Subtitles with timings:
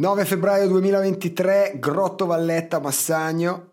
[0.00, 3.72] 9 febbraio 2023, Grotto Valletta, Massagno.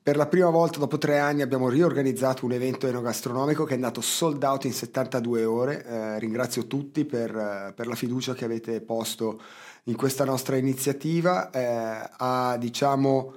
[0.00, 4.00] Per la prima volta dopo tre anni abbiamo riorganizzato un evento enogastronomico che è andato
[4.00, 5.84] sold out in 72 ore.
[5.84, 9.42] Eh, ringrazio tutti per, eh, per, la fiducia che avete posto
[9.86, 13.34] in questa nostra iniziativa eh, a diciamo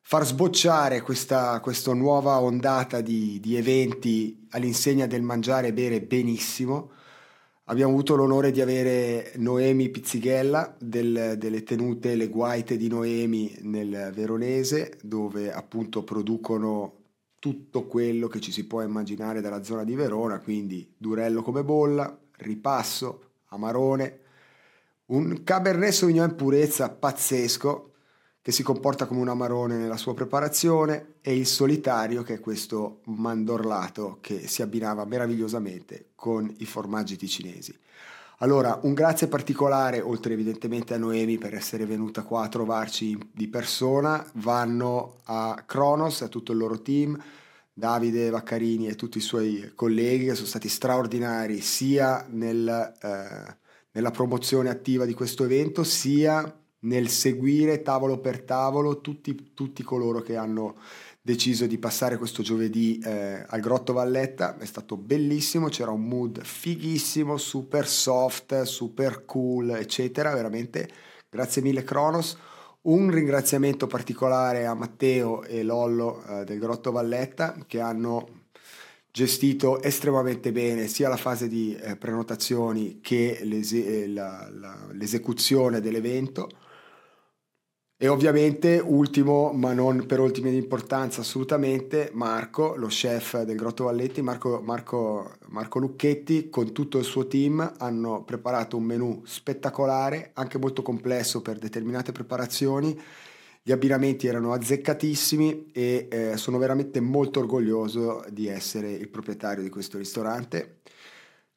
[0.00, 6.92] far sbocciare questa, questa nuova ondata di, di eventi all'insegna del mangiare e bere benissimo
[7.70, 14.10] Abbiamo avuto l'onore di avere Noemi Pizzighella del, delle tenute Le Guaite di Noemi nel
[14.14, 16.94] Veronese, dove appunto producono
[17.38, 22.18] tutto quello che ci si può immaginare dalla zona di Verona, quindi durello come bolla,
[22.38, 24.20] ripasso, amarone,
[25.06, 27.87] un Cabernet Sauvignon in purezza pazzesco
[28.48, 33.00] che si comporta come un amarone nella sua preparazione e il solitario che è questo
[33.04, 37.78] mandorlato che si abbinava meravigliosamente con i formaggi ticinesi.
[38.38, 43.48] Allora, un grazie particolare, oltre evidentemente a Noemi per essere venuta qua a trovarci di
[43.48, 47.22] persona, vanno a Kronos, a tutto il loro team,
[47.70, 53.56] Davide Vaccarini e tutti i suoi colleghi che sono stati straordinari sia nel, eh,
[53.90, 60.20] nella promozione attiva di questo evento, sia nel seguire tavolo per tavolo tutti, tutti coloro
[60.20, 60.76] che hanno
[61.20, 64.56] deciso di passare questo giovedì eh, al Grotto Valletta.
[64.56, 70.32] È stato bellissimo, c'era un mood fighissimo, super soft, super cool, eccetera.
[70.34, 70.88] Veramente
[71.28, 72.36] grazie mille Kronos.
[72.80, 78.36] Un ringraziamento particolare a Matteo e Lollo eh, del Grotto Valletta che hanno
[79.10, 86.48] gestito estremamente bene sia la fase di eh, prenotazioni che l'ese- la, la, l'esecuzione dell'evento
[88.00, 93.84] e ovviamente, ultimo, ma non per ultime di importanza assolutamente, Marco, lo chef del Grotto
[93.84, 100.30] Valletti, Marco, Marco, Marco Lucchetti, con tutto il suo team hanno preparato un menù spettacolare,
[100.34, 102.96] anche molto complesso per determinate preparazioni.
[103.60, 109.70] Gli abbinamenti erano azzeccatissimi e eh, sono veramente molto orgoglioso di essere il proprietario di
[109.70, 110.76] questo ristorante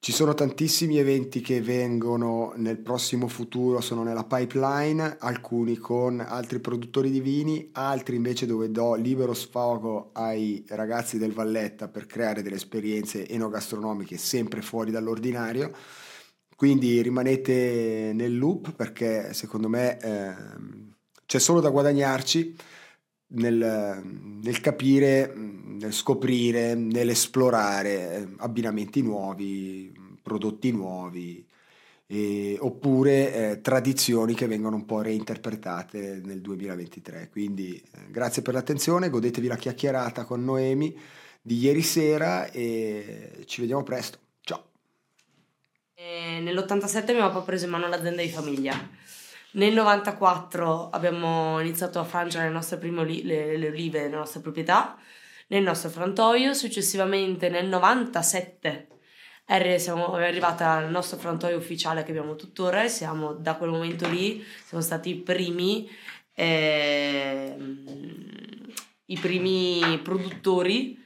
[0.04, 6.60] ci sono tantissimi eventi che vengono nel prossimo futuro, sono nella pipeline, alcuni con altri
[6.60, 12.42] produttori di vini, altri invece dove do libero sfogo ai ragazzi del Valletta per creare
[12.42, 15.72] delle esperienze enogastronomiche sempre fuori dall'ordinario.
[16.56, 20.34] Quindi rimanete nel loop perché secondo me eh,
[21.28, 22.56] c'è solo da guadagnarci
[23.32, 24.02] nel,
[24.42, 31.46] nel capire, nel scoprire, nell'esplorare eh, abbinamenti nuovi, prodotti nuovi,
[32.08, 37.30] e, oppure eh, tradizioni che vengono un po' reinterpretate nel 2023.
[37.32, 40.98] Quindi eh, grazie per l'attenzione, godetevi la chiacchierata con Noemi
[41.42, 44.20] di ieri sera e ci vediamo presto.
[44.42, 44.64] Ciao!
[45.94, 49.00] E nell'87 mio papà ha preso in mano l'azienda di famiglia
[49.54, 54.40] nel 94 abbiamo iniziato a frangere le nostre prime oli- le, le olive nella nostra
[54.40, 54.98] proprietà,
[55.48, 56.54] nel nostro frantoio.
[56.54, 58.88] Successivamente nel 97
[59.46, 63.72] è, siamo, è arrivata al nostro frantoio ufficiale che abbiamo tuttora e siamo da quel
[63.72, 65.90] momento lì siamo stati i primi,
[66.34, 67.56] eh,
[69.06, 70.98] i primi produttori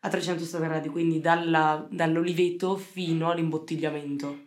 [0.00, 4.42] a 360 gradi, quindi dalla, dall'oliveto fino all'imbottigliamento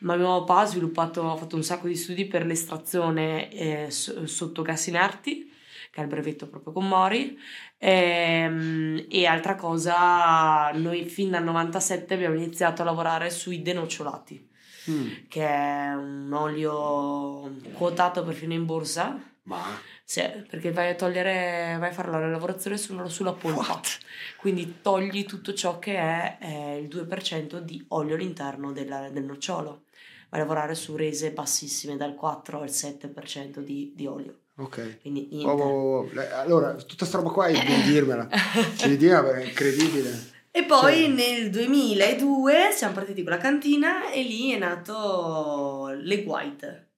[0.00, 4.62] ma mio papà ha sviluppato, ha fatto un sacco di studi per l'estrazione eh, sotto
[4.62, 5.52] gas inerti,
[5.90, 7.38] che è il brevetto proprio con Mori,
[7.76, 14.48] e, ehm, e altra cosa, noi fin dal 97 abbiamo iniziato a lavorare sui denocciolati,
[14.90, 15.08] mm.
[15.28, 19.18] che è un olio quotato perfino in borsa.
[19.44, 19.88] Ma...
[20.04, 23.60] Sì, perché vai a togliere, vai a fare la lavorazione solo sulla polpa.
[23.60, 23.98] What?
[24.36, 29.84] Quindi togli tutto ciò che è eh, il 2% di olio all'interno della, del nocciolo
[30.30, 34.38] a lavorare su rese bassissime, dal 4 al 7% di, di olio.
[34.56, 35.00] Ok.
[35.00, 35.50] Quindi niente.
[35.50, 36.10] Oh, oh, oh.
[36.34, 38.28] Allora, tutta questa roba qua devi dirmela.
[38.80, 40.38] devi dirmela, è incredibile.
[40.52, 41.08] E poi cioè.
[41.08, 46.88] nel 2002 siamo partiti con la cantina e lì è nato Le White.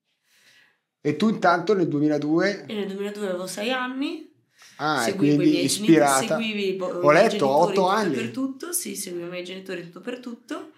[1.00, 2.64] E tu intanto nel 2002?
[2.66, 4.30] E nel 2002 avevo 6 anni.
[4.76, 6.26] Ah, e quindi ispirata.
[6.26, 8.14] Seguivi Ho letto 8 anni.
[8.14, 10.70] Per tutto, sì, seguivo i miei genitori tutto per tutto.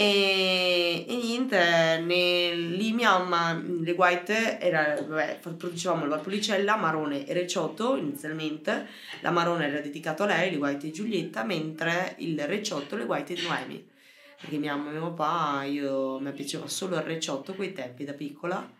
[0.00, 1.58] E, e niente,
[2.04, 8.86] ne, lì mia mamma, le guaite, era, vabbè, producevamo la policella, marone e reciotto inizialmente.
[9.22, 13.34] La marone era dedicato a lei, le guaite di Giulietta, mentre il reciotto le guaite
[13.34, 13.90] di Noemi.
[14.40, 18.12] Perché mia mamma e mio papà, io, mi piaceva solo il reciotto quei tempi da
[18.12, 18.70] piccola.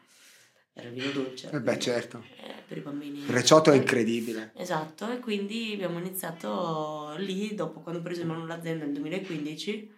[0.73, 1.51] Era il vino dolce.
[1.53, 2.23] Eh beh, certo.
[2.37, 3.19] Eh, per i bambini.
[3.25, 4.53] Il reciotto è incredibile.
[4.55, 9.97] Esatto, e quindi abbiamo iniziato lì, dopo quando ho preso in mano l'azienda nel 2015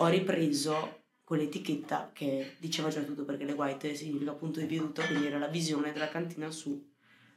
[0.00, 5.26] ho ripreso quell'etichetta che diceva già tutto perché le white significa punto di veduta, quindi
[5.26, 6.84] era la visione della cantina su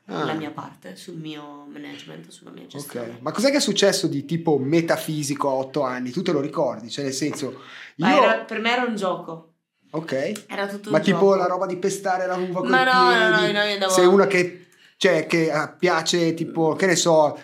[0.05, 0.25] Ah.
[0.25, 3.11] la mia parte, sul mio management, sulla mia gestione.
[3.11, 6.09] Ok, ma cos'è che è successo di tipo metafisico a otto anni?
[6.09, 6.89] Tu te lo ricordi?
[6.89, 7.45] Cioè, nel senso,
[7.97, 8.05] io...
[8.05, 9.53] Ma era- per me era un gioco,
[9.91, 11.35] Ok, era tutto ma un tipo gioco.
[11.35, 13.53] la roba di pestare la uva con Ma no, no, no, piedi?
[13.53, 14.67] no, io andavo- Sei una che,
[14.97, 17.39] cioè, che ah, piace tipo, che ne so,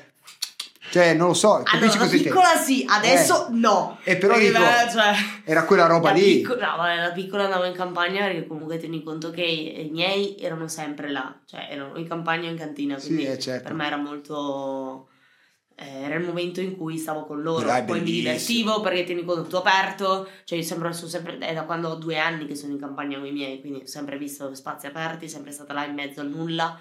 [0.89, 3.99] cioè, non lo so, capisci Allora, da piccola sì, adesso no.
[4.03, 5.13] Eh, però dico, me- cioè,
[5.43, 6.37] Era quella roba lì.
[6.41, 10.37] picco- no, vabbè, da piccola andavo in campagna perché comunque tieni conto che i, miei
[10.39, 13.63] erano sempre là, cioè erano in campagna o in cantina, Sì, quindi eh, certo.
[13.63, 15.09] per me era molto...
[15.75, 19.23] eh, era il momento in cui stavo con loro, Dai, poi mi divertivo perché tieni
[19.23, 22.55] conto tutto aperto, cioè io sempre, sono sempre, è da quando ho due anni che
[22.55, 25.85] sono in campagna con i miei, quindi ho sempre visto spazi aperti, sempre stata là
[25.85, 26.79] in mezzo al nulla,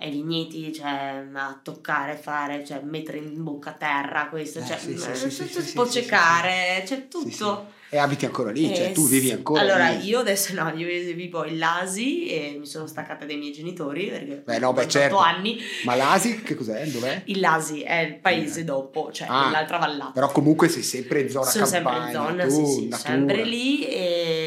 [0.00, 4.78] ai vigneti, cioè a toccare, fare, cioè mettere in bocca a terra, questo, Eh, cioè
[4.78, 7.76] sì, sì, eh, sì, sì, sì, si può sì, sì, cercare, c'è Sì, tutto.
[7.90, 9.32] E abiti ancora lì, cioè Eh, tu vivi sì.
[9.32, 10.04] ancora Allora, lì.
[10.04, 14.42] io adesso no, io vivo in Lasi e mi sono staccata dai miei genitori perché
[14.44, 15.16] Beh, no, beh, ho 28 certo.
[15.16, 15.58] anni.
[15.84, 16.84] Ma l'Asi che cos'è?
[16.88, 17.22] Dov'è?
[17.24, 18.64] Il Lasi è il paese Eh.
[18.64, 20.10] dopo, cioè Ah, nell'altra vallata.
[20.12, 24.37] Però comunque sei sempre in zona sono sempre in campagna, zona, tu, sempre lì e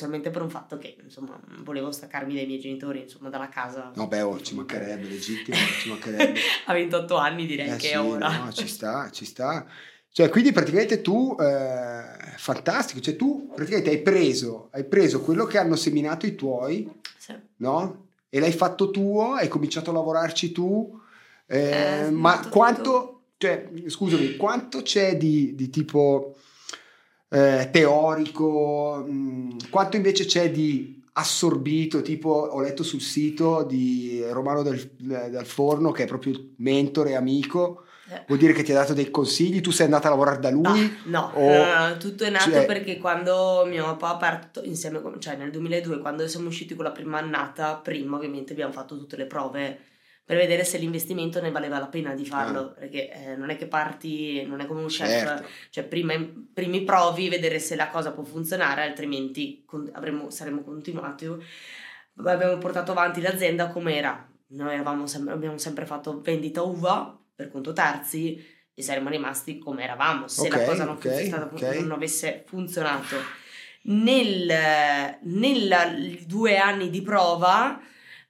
[0.00, 3.92] solamente per un fatto che insomma volevo staccarmi dai miei genitori, insomma dalla casa.
[3.94, 6.38] No, beh, oh, ci mancherebbe, legittimo, ci mancherebbe.
[6.66, 8.44] A 28 anni direi Eh che sì, è ora.
[8.44, 9.66] no, ci sta, ci sta.
[10.12, 12.02] Cioè, quindi praticamente tu, eh,
[12.36, 17.34] fantastico, cioè tu praticamente hai preso, hai preso quello che hanno seminato i tuoi, Sì.
[17.58, 18.06] no?
[18.28, 20.98] E l'hai fatto tuo, hai cominciato a lavorarci tu,
[21.46, 26.34] eh, Eh, ma quanto, cioè, scusami, quanto c'è di, di tipo
[27.30, 34.62] eh, teorico, mh, quanto invece c'è di assorbito, tipo ho letto sul sito di Romano
[34.62, 38.24] del, del Forno, che è proprio mentore, amico, Eh.
[38.26, 40.92] vuol dire che ti ha dato dei consigli, tu sei andata a lavorare da lui?
[41.04, 44.62] No, o- no, no, no, tutto è nato cioè- perché quando mio papà ha aperto
[44.64, 48.72] insieme con, cioè nel 2002, quando siamo usciti con la prima annata, prima ovviamente abbiamo
[48.72, 49.78] fatto tutte le prove
[50.30, 53.66] per vedere se l'investimento ne valeva la pena di farlo, perché eh, non è che
[53.66, 55.26] parti, non è come un chef, Ah.
[55.26, 55.48] Certo.
[55.70, 56.14] cioè prima,
[56.54, 61.26] primi provi, vedere se la cosa può funzionare, altrimenti con- avremmo, saremmo continuati.
[62.24, 64.24] Abbiamo portato avanti l'azienda come era.
[64.50, 68.40] Noi sem- abbiamo sempre fatto vendita uva per conto terzi
[68.72, 71.78] e saremmo rimasti come eravamo se Ok, la cosa non, ok, fosse stata- ok.
[71.80, 73.16] non avesse funzionato.
[73.82, 74.46] Nel,
[75.22, 77.80] nel due anni di prova,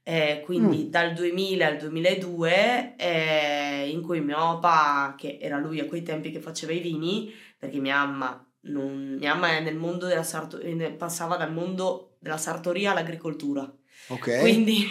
[0.02, 0.90] eh, quindi Mm.
[0.90, 6.30] dal 2000 al 2002, eh, in cui mio papà, che era lui a quei tempi
[6.30, 10.58] che faceva i vini, perché mia mamma, non- mia mamma è nel mondo della sarto-
[10.58, 13.70] eh, passava dal mondo della sartoria all'agricoltura,
[14.08, 14.40] Ok.
[14.40, 14.86] quindi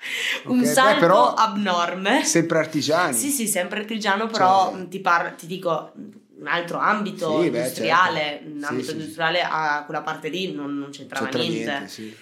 [0.46, 2.24] un Ok, beh, salto però- abnorme.
[2.24, 3.14] Sempre artigiani.
[3.14, 7.40] Sì, sì, sempre artigiano, però Cioè- mh, ti, par- ti dico mh, un altro ambito
[7.42, 8.48] Sì, beh, industriale, certo.
[8.50, 8.92] un Sì, ambito sì.
[8.96, 11.88] industriale a quella parte lì non, non c'entrava C'entra niente.
[11.88, 12.14] sì.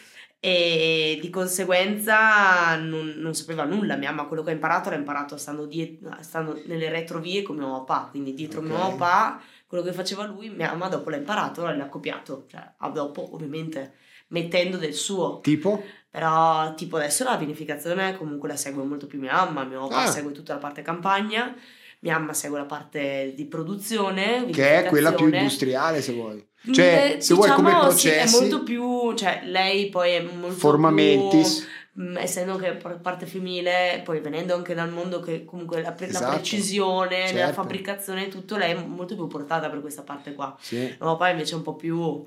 [0.46, 3.96] E di conseguenza non, non sapeva nulla.
[3.96, 7.82] Mia mamma quello che ha imparato l'ha imparato stando, die- stando nelle retrovie con mio
[7.84, 8.66] papà, quindi dietro Ok.
[8.66, 12.60] mio papà, quello che faceva lui, mia mamma dopo l'ha imparato l'ha copiato, cioè
[12.92, 13.94] dopo ovviamente
[14.28, 15.40] mettendo del suo.
[15.40, 15.82] Tipo?
[16.10, 19.64] Però, tipo, adesso la vinificazione comunque la segue molto più mia mamma.
[19.64, 20.10] Mio papà Ah.
[20.10, 21.54] segue tutta la parte campagna,
[22.00, 24.44] mia mamma segue la parte di produzione.
[24.50, 26.46] Che è quella più industriale, se vuoi.
[26.72, 30.22] Cioè, Eh, se vuoi come diciamo, sì, processi, è molto più, cioè, lei poi è
[30.22, 31.66] molto formamentis.
[31.92, 35.92] più, mh, essendo che par- parte femminile, poi venendo anche dal mondo che comunque la,
[35.92, 36.32] pre- la Esatto.
[36.32, 37.52] precisione, la Certo.
[37.54, 40.56] fabbricazione e tutto, lei è molto più portata per questa parte qua.
[40.60, 40.76] Sì.
[40.78, 42.24] Mio papà invece è un po' più.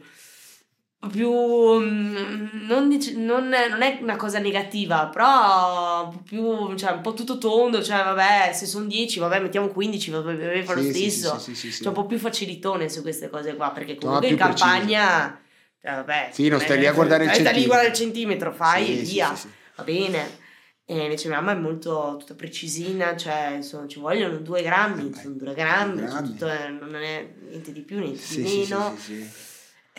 [1.08, 7.02] Più mm, non, dice- non è, non è una cosa negativa, però più, cioè un
[7.02, 10.82] po' tutto tondo, cioè vabbè, se sono 10, vabbè, mettiamo 15, va bene fa lo
[10.82, 11.40] Sì, stesso.
[11.40, 11.78] sì, sì, sì.
[11.84, 15.42] Cioè un po' più facilitone su queste cose qua, perché No, comunque più in campagna,
[15.82, 17.68] cioè vabbè, Sì, non stai lì a guardare il stai lì a centimetro.
[17.74, 19.38] guardare il centimetro, fai e via,
[19.76, 20.46] va bene.
[20.90, 25.10] E invece mia mamma è molto tutta precisina, cioè insomma, ci vogliono due grammi, Eh
[25.10, 26.28] beh, sono due grammi, due grammi.
[26.30, 28.96] tutto è- non è niente di più, niente di meno.
[28.98, 29.30] sì, sì.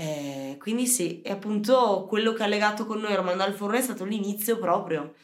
[0.00, 3.80] Eh, quindi sì, e appunto quello che ha legato con noi Romano al Forno è
[3.82, 5.14] stato l'inizio proprio,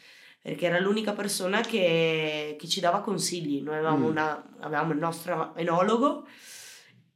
[0.41, 3.61] perché era l'unica persona che, che ci dava consigli.
[3.61, 4.09] Noi avevamo, Mm.
[4.09, 6.27] una- avevamo il nostro enologo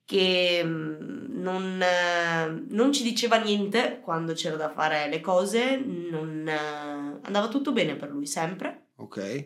[0.05, 6.47] che mm, non, eh, non ci diceva niente quando c'era da fare le cose, non,
[6.47, 8.87] eh, andava tutto bene per lui sempre.
[8.95, 9.45] Ok.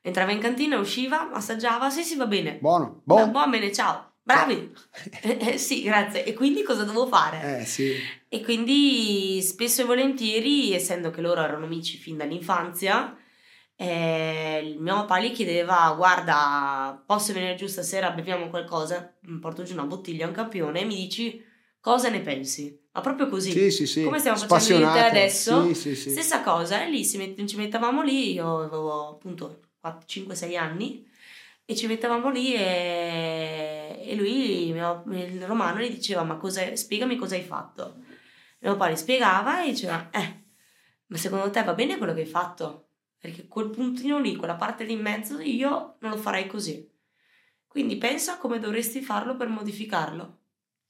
[0.00, 2.56] Entrava in cantina, usciva, assaggiava, sì sì va bene.
[2.58, 3.02] Buono.
[3.04, 3.30] Buono.
[3.32, 4.12] va bene, ciao.
[4.24, 4.72] Bravi.
[5.22, 6.24] Eh, eh, sì, grazie.
[6.24, 7.60] E quindi cosa devo fare?
[7.60, 7.92] Eh, sì.
[8.28, 13.16] E quindi spesso e volentieri, essendo che loro erano amici fin dall'infanzia,
[13.76, 18.10] eh, il mio papà gli chiedeva: Guarda, posso venire giù stasera?
[18.10, 19.14] Beviamo qualcosa?
[19.22, 21.42] Mi porto giù una bottiglia, un campione e mi dici
[21.80, 22.80] cosa ne pensi?
[22.92, 23.50] Ma proprio così.
[23.50, 24.04] Sì, sì, sì.
[24.04, 25.66] Come stiamo facendo te adesso?
[25.66, 26.10] Sì, sì, sì.
[26.10, 29.60] Stessa cosa, e lì si met- ci mettevamo lì, io avevo appunto
[30.06, 31.06] 5-6 anni,
[31.66, 37.16] e ci mettevamo lì e, e lui, mio- il romano, gli diceva, ma cosa, spiegami
[37.16, 37.96] cosa hai fatto.
[38.58, 40.42] E mio padre spiegava e diceva, eh,
[41.06, 42.88] ma secondo te va bene quello che hai fatto?
[43.18, 46.86] Perché quel puntino lì, quella parte lì in mezzo, io non lo farei così.
[47.66, 50.38] Quindi pensa come dovresti farlo per modificarlo.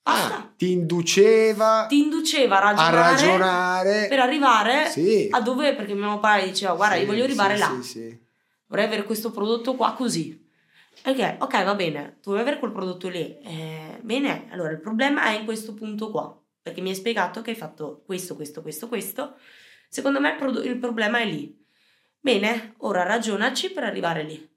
[0.02, 0.36] Basta.
[0.36, 4.06] Ah, ti induceva Ti induceva a a ragionare, ragionare.
[4.08, 5.28] per arrivare Sì.
[5.30, 8.16] a dove, perché mio padre diceva, guarda, Sì, io voglio arrivare sì, là,
[8.66, 10.43] vorrei avere questo prodotto qua così.
[11.06, 13.38] Ok, ok, va bene, tu vuoi avere quel prodotto lì.
[13.40, 17.50] Eh, bene, allora il problema è in questo punto qua, perché mi hai spiegato che
[17.50, 19.36] hai fatto questo, questo, questo, questo.
[19.88, 21.62] Secondo me il, prodo- il problema è lì.
[22.18, 24.50] Bene, ora ragionaci per arrivare lì.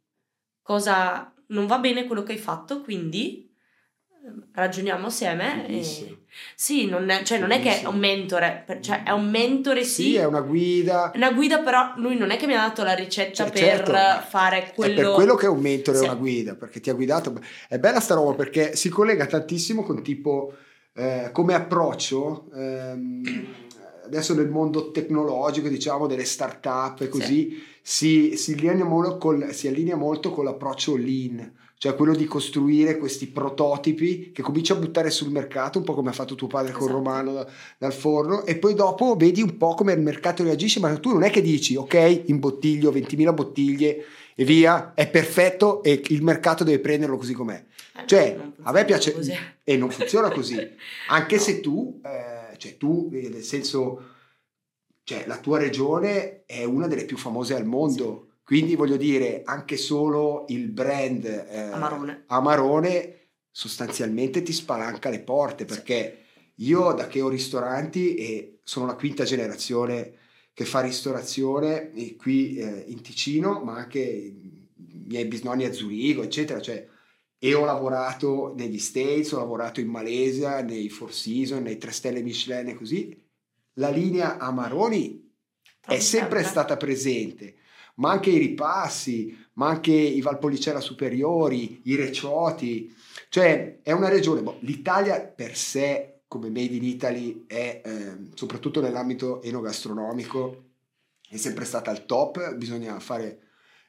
[0.61, 3.46] Cosa non va bene quello che hai fatto, quindi
[4.53, 5.67] ragioniamo assieme.
[5.67, 5.83] E...
[6.55, 10.03] Sì, non è, cioè non è che è un mentore, cioè è un mentore sì,
[10.03, 11.11] Sì, è una guida.
[11.15, 14.27] una guida, però lui non è che mi ha dato la ricetta Cioè, per certo,
[14.27, 14.99] fare quello.
[14.99, 16.03] È per quello che è un mentore Sì.
[16.03, 17.39] una guida, perché ti ha guidato.
[17.67, 20.53] È bella sta roba perché si collega tantissimo con tipo
[20.93, 22.49] eh, come approccio.
[22.53, 23.65] ehm,
[24.07, 29.67] adesso nel mondo tecnologico, diciamo, delle start-up e così, si, si, allinea molto col, si
[29.67, 35.11] allinea molto con l'approccio lean, cioè quello di costruire questi prototipi che cominci a buttare
[35.11, 36.97] sul mercato, un po' come ha fatto tuo padre con Esatto.
[36.97, 40.97] Romano da- dal forno, e poi dopo vedi un po' come il mercato reagisce, ma
[40.97, 44.03] tu non è che dici, ok, imbottiglio 20.000 bottiglie
[44.35, 47.63] e via, è perfetto e il mercato deve prenderlo così com'è.
[47.95, 49.33] Eh, Cioè, a me piace così.
[49.63, 50.55] e non funziona così,
[51.09, 51.41] anche No.
[51.41, 54.01] se tu, eh, cioè tu, eh, nel senso,
[55.03, 59.75] cioè la tua regione è una delle più famose al mondo, quindi voglio dire, anche
[59.75, 62.23] solo il brand eh, Amarone.
[62.27, 63.19] Amarone
[63.51, 66.19] sostanzialmente ti spalanca le porte perché
[66.55, 70.13] io da che ho ristoranti e sono la quinta generazione
[70.53, 76.61] che fa ristorazione qui eh, in Ticino, ma anche i miei bisnonni a Zurigo, eccetera,
[76.61, 76.87] cioè
[77.37, 82.21] e ho lavorato negli States, ho lavorato in Malesia, nei Four Seasons, nei 3 stelle
[82.21, 83.29] Michelin e così.
[83.73, 85.33] La linea Amaroni
[85.85, 87.55] è sempre stata presente,
[87.97, 92.93] ma anche i ripassi, ma anche i Valpolicella superiori, i Recioti,
[93.29, 98.81] cioè è una regione, boh, l'Italia per sé come Made in Italy è, ehm, soprattutto
[98.81, 100.65] nell'ambito enogastronomico,
[101.29, 103.39] è sempre stata al top, bisogna fare,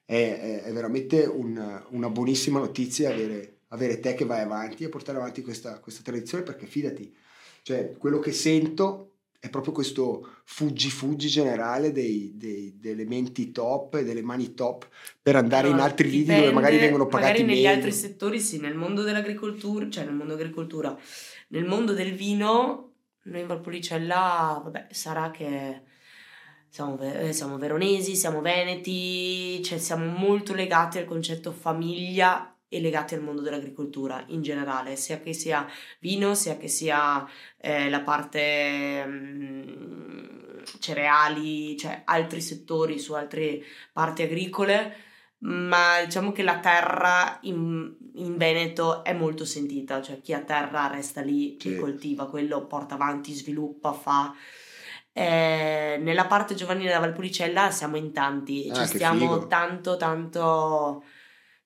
[0.04, 5.18] è- è veramente un- una buonissima notizia avere, avere te che vai avanti e portare
[5.18, 7.14] avanti questa, questa tradizione perché fidati,
[7.62, 14.04] cioè quello che sento è proprio questo fuggi-fuggi generale dei, dei- delle menti top e
[14.04, 14.88] delle mani top
[15.23, 17.76] per andare in Allora, altri lidi dipende, dove magari vengono pagati magari negli meglio.
[17.76, 20.99] altri settori sì, nel mondo dell'agricoltura, cioè nel mondo dell'agricoltura,
[21.49, 22.92] nel mondo del vino,
[23.23, 25.83] noi in Valpolicella, vabbè, sarà che
[26.68, 33.14] siamo, eh, siamo veronesi, siamo veneti, cioè siamo molto legati al concetto famiglia e legati
[33.14, 35.66] al mondo dell'agricoltura in generale, sia che sia
[36.00, 37.26] vino, sia che sia
[37.60, 43.60] eh, la parte mm, cereali, cioè altri settori su altre
[43.92, 44.94] parti agricole,
[45.40, 50.88] ma diciamo che la terra in, in Veneto è molto sentita, cioè chi ha terra
[50.88, 51.76] resta lì Sì.
[51.76, 54.34] coltiva, quello porta avanti, sviluppa, fa.
[55.12, 59.46] Eh, nella parte giovanile della Valpolicella siamo in tanti, Ah, ci stiamo figo.
[59.48, 61.02] tanto, tanto,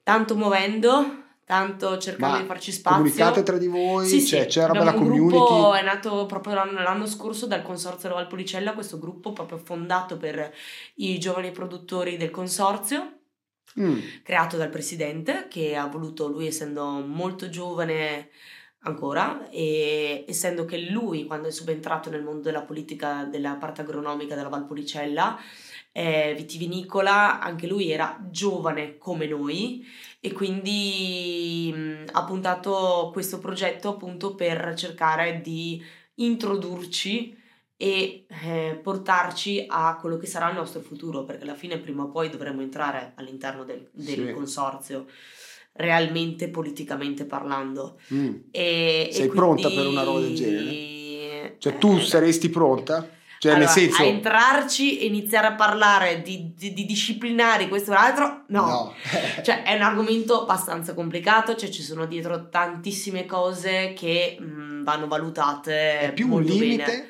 [0.03, 2.99] tanto muovendo, tanto cercando Ma di farci spazio.
[2.99, 5.37] Comunicate tra di voi, Sì, cioè, sì, c'è una bella un community.
[5.37, 10.17] gruppo, è nato proprio l'anno, l'anno scorso dal consorzio della Valpolicella, questo gruppo proprio fondato
[10.17, 10.53] per
[10.97, 13.19] i giovani produttori del consorzio,
[13.81, 18.29] Mm, creato dal presidente che ha voluto, lui essendo molto giovane
[18.81, 24.35] ancora e essendo che lui quando è subentrato nel mondo della politica della parte agronomica
[24.35, 25.39] della Valpolicella
[25.93, 29.87] eh, vitivinicola, anche lui era giovane come noi
[30.21, 35.83] e quindi mh, ha puntato questo progetto appunto per cercare di
[36.15, 37.37] introdurci
[37.77, 42.11] e eh, portarci a quello che sarà il nostro futuro, perché alla fine prima o
[42.11, 44.33] poi dovremo entrare all'interno del, del Sì.
[44.33, 45.07] consorzio,
[45.73, 47.99] realmente politicamente parlando.
[48.15, 48.35] mm.
[48.53, 50.65] E, e Sei pronta per una roba del genere?
[50.65, 51.57] genere?
[51.59, 53.09] Cioè, tu saresti pronta?
[53.43, 54.03] Cioè, Allora, nel senso...
[54.03, 58.95] a entrarci e iniziare a parlare di, di- di disciplinari, questo e l'altro, no.
[59.43, 65.09] Cioè, è un argomento abbastanza complicato, cioè ci sono dietro tantissime cose che mh, vanno
[65.09, 66.85] valutate è più un limite?
[66.85, 67.07] bene.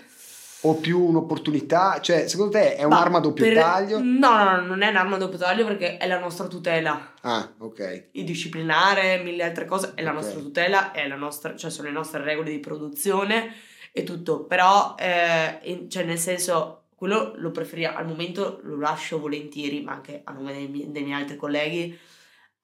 [0.62, 2.00] o più un'opportunità?
[2.00, 3.54] Cioè, secondo te è un'arma a doppio per...
[3.58, 3.98] taglio?
[4.02, 7.12] No, no, no, non è un'arma a doppio taglio perché è la nostra tutela.
[7.20, 8.04] Ah, ok.
[8.12, 10.16] Il disciplinare, mille altre cose, è la Ok.
[10.16, 13.52] nostra tutela, è la nostra, cioè sono le nostre regole di produzione
[13.92, 14.44] e tutto.
[14.44, 20.22] Però, eh, cioè nel senso, quello lo preferisco, al momento lo lascio volentieri, ma anche
[20.25, 21.96] a nome dei, miei- dei miei altri colleghi,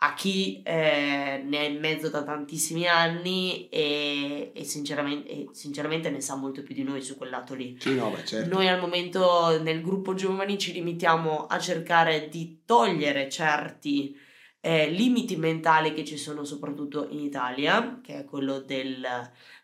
[0.00, 6.08] a chi eh, ne è in mezzo da tantissimi anni e, e sinceramente, e sinceramente
[6.08, 7.76] ne sa molto più di noi su quel lato lì.
[7.80, 8.54] Sì, no, beh, certo.
[8.54, 14.16] Noi al momento nel gruppo giovani ci limitiamo a cercare di togliere certi
[14.61, 19.07] eh, limiti mentali che ci sono soprattutto in Italia, che è quello del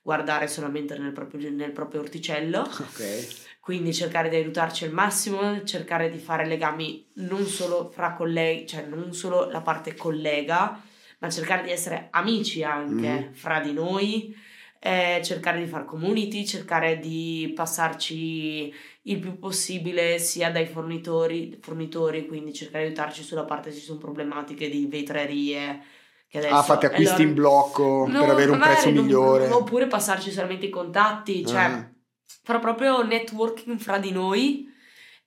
[0.03, 3.57] guardare solamente nel proprio, nel proprio orticello, Ok.
[3.61, 8.85] quindi cercare di aiutarci al massimo, cercare di fare legami non solo fra colleghi, cioè
[8.87, 10.81] non solo la parte collega,
[11.19, 13.33] ma cercare di essere amici anche Mhm.
[13.35, 14.37] fra di noi,
[14.79, 18.73] eh, cercare di fare community, cercare di passarci
[19.07, 23.85] il più possibile sia dai fornitori, fornitori quindi cercare di aiutarci sulla parte se ci
[23.85, 25.83] sono problematiche di vetrerie.
[26.27, 29.49] Che adesso, Ah, fate acquisti allora- in blocco per No, avere un prezzo non- migliore.
[29.51, 31.93] oppure passarci solamente i contatti, cioè Ah.
[32.43, 34.67] fare proprio networking fra di noi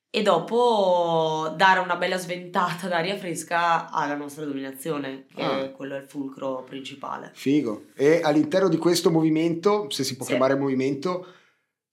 [0.10, 5.64] e dopo dare una bella sventata d'aria fresca alla nostra dominazione, che Ah.
[5.66, 7.32] è quello è il fulcro principale.
[7.36, 7.86] Figo.
[7.96, 10.32] E all'interno di questo movimento, se si può Sì.
[10.32, 11.26] chiamare movimento,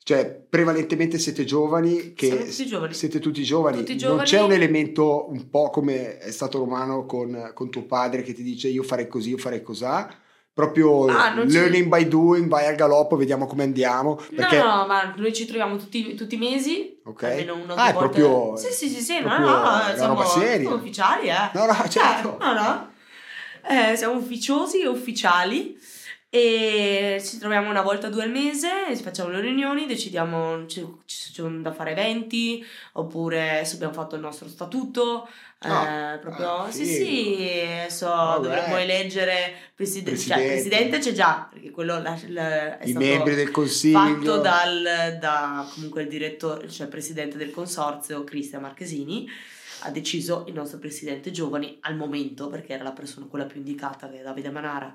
[0.05, 2.95] cioè prevalentemente siete giovani che Siamo tutti giovani.
[2.95, 3.77] siete tutti giovani.
[3.79, 4.29] Tutti Non giovani.
[4.29, 8.43] c'è un elemento un po' come è stato Romano con, con tuo padre che ti
[8.43, 10.15] dice io farei così, io farei cos'ha.
[10.53, 14.21] Proprio Ah, non learning by doing, vai al galoppo, vediamo come andiamo.
[14.37, 17.23] Perché, No, no, ma noi ci troviamo tutti, tutti i mesi, ok?
[17.25, 18.21] almeno uno ah, è volte.
[18.21, 18.57] proprio.
[18.57, 20.61] Sì, sì, sì, sì, no, no, siamo, seria.
[20.61, 21.51] siamo ufficiali, eh.
[21.55, 22.39] No, no, certo.
[22.39, 22.91] Eh, no, no.
[23.67, 25.77] Eh, siamo ufficiosi e ufficiali
[26.39, 30.85] e ci troviamo una volta o due al mese, ci facciamo le riunioni, decidiamo ci,
[31.07, 32.65] ci sono da fare eventi
[32.95, 35.29] oppure se abbiamo fatto il nostro statuto.
[35.63, 37.37] eh, Ah, proprio ah, sì, sì,
[37.79, 38.43] adesso Vabbè.
[38.43, 40.43] dovremmo eleggere preside- Presidente.
[40.43, 43.99] cioè presidente c'è già, perché quello la- la- è I stato membri del consiglio.
[43.99, 49.27] fatto dal da, comunque il direttore, cioè il presidente del consorzio Cristian Marchesini
[49.85, 54.09] ha deciso il nostro presidente giovani al momento perché era la persona quella più indicata
[54.09, 54.95] che è Davide Manara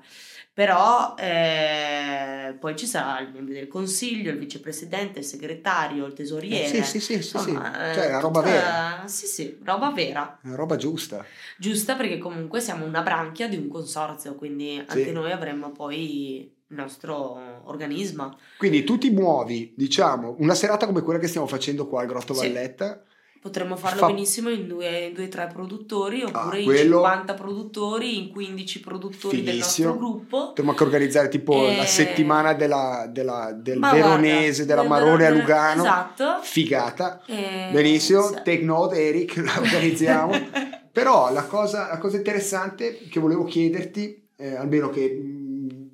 [0.52, 6.14] però eh, poi ci sarà il membro del consiglio il vicepresidente il segretario il Eh,
[6.14, 7.36] tesoriere sì, sì, sì, sì, sì.
[7.38, 9.02] Insomma, eh, Cioè, è una roba tutta- vera.
[9.06, 11.24] sì sì roba vera una roba giusta.
[11.56, 15.12] giusta perché comunque siamo una branchia di un consorzio quindi anche Sì.
[15.12, 16.38] noi avremmo poi
[16.70, 21.86] il nostro organismo Quindi tu ti muovi, diciamo, una serata come quella che stiamo facendo
[21.88, 22.46] qua al Grotto Sì.
[22.46, 23.02] Valletta.
[23.40, 27.32] Potremmo farlo Fa- benissimo in due, in due tre produttori oppure Ah, in quello- 50
[27.34, 29.88] produttori, in 15 produttori del Fighissimo.
[29.88, 30.46] nostro gruppo.
[30.48, 34.90] Potremmo anche organizzare tipo Eh, la settimana della, della- del Ma veronese, guarda, della del
[34.90, 35.82] Marone a Lugano.
[35.82, 36.24] Esatto.
[36.42, 37.22] Figata.
[37.26, 38.34] Eh, Benissimo, sì.
[38.34, 40.32] take note Eric, la organizziamo.
[40.92, 45.90] Però la cosa, la cosa interessante che volevo chiederti, eh, almeno che mh,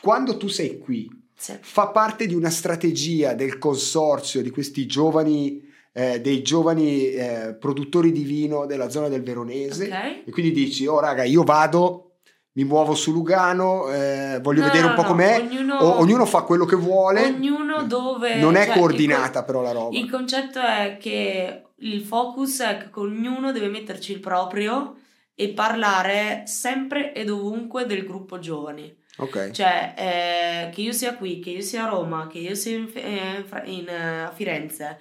[0.00, 1.54] quando tu sei qui, Sì.
[1.60, 5.66] fa parte di una strategia del consorzio di questi giovani,
[5.98, 9.86] eh, dei giovani eh, produttori di vino della zona del Veronese.
[9.86, 10.28] Ok.
[10.28, 12.18] E quindi dici, oh raga, io vado,
[12.52, 15.40] mi muovo su Lugano, eh, voglio No, vedere un po' no, com'è.
[15.40, 17.24] Ognuno, O- ognuno fa quello che vuole.
[17.24, 18.36] ognuno dove...
[18.36, 19.98] non è cioè, il coordinata però la roba.
[19.98, 24.98] Il concetto è che il focus è che ognuno deve metterci il proprio
[25.34, 28.94] e parlare sempre e dovunque del gruppo giovani.
[29.16, 29.50] Ok.
[29.50, 32.88] Cioè, eh, che io sia qui, che io sia a Roma, che io sia in,
[32.94, 34.98] eh, in, eh, a Firenze,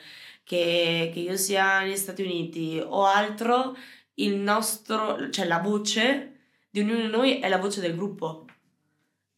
[0.48, 3.76] che, che io sia negli Stati Uniti o altro,
[4.16, 6.36] il nostro, cioè la voce
[6.70, 8.46] di ognuno di noi è la voce del gruppo.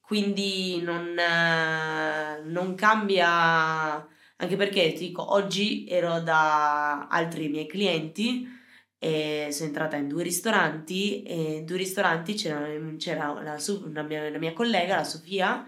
[0.02, 8.48] Quindi non, eh, non cambia, anche perché ti dico, oggi ero da altri miei clienti
[9.00, 12.68] e sono entrata in due ristoranti e in due ristoranti c'era,
[12.98, 15.68] c'era la, una mia, la mia collega, la Sofia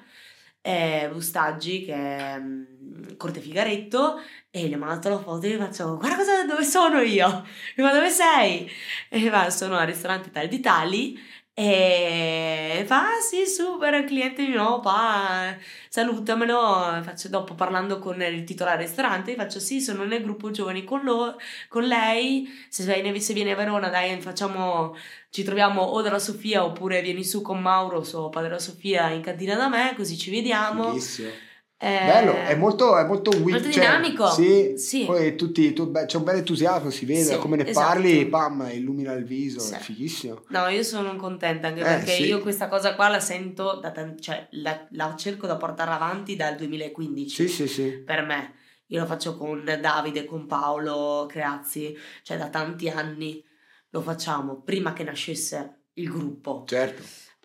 [0.61, 4.19] eh, Bustaggi, che è mm, Corte Figaretto,
[4.51, 7.45] e gli ho mandato la foto e gli faccio guarda cosa, dove sono io?
[7.75, 8.69] E ma dove sei?
[9.09, 11.17] E va, sono al ristorante tal di tali
[11.53, 15.53] e fa ah sì super cliente mio pa
[15.89, 20.49] salutamelo faccio dopo parlando con il titolare del ristorante gli faccio sì sono nel gruppo
[20.49, 21.35] giovani con, lo,
[21.67, 22.83] con lei se
[23.19, 24.95] se viene a Verona dai facciamo
[25.29, 29.21] ci troviamo o dalla Sofia oppure vieni su con Mauro suo padre della Sofia in
[29.21, 31.31] cantina da me così ci vediamo Fighissimo.
[31.83, 34.29] Eh, Bello, è molto, è molto, molto cioè, dinamico.
[34.29, 35.03] Sì, Sì.
[35.05, 37.87] poi tutti, tu- beh, c'è un bel entusiasmo, si vede, Sì, come ne esatto.
[37.87, 39.73] parli, pam, illumina il viso, Sì.
[39.73, 40.43] è fighissimo.
[40.49, 42.25] No, io sono contenta anche Eh, perché sì.
[42.25, 46.35] io questa cosa qua la sento da tan- cioè la, la cerco da portare avanti
[46.35, 47.89] dal 2015 Sì, sì, sì.
[48.05, 48.53] per me.
[48.91, 53.43] io lo faccio con Davide, con Paolo Creazzi, cioè da tanti anni
[53.89, 56.63] lo facciamo prima che nascesse il gruppo.
[56.67, 57.01] Certo.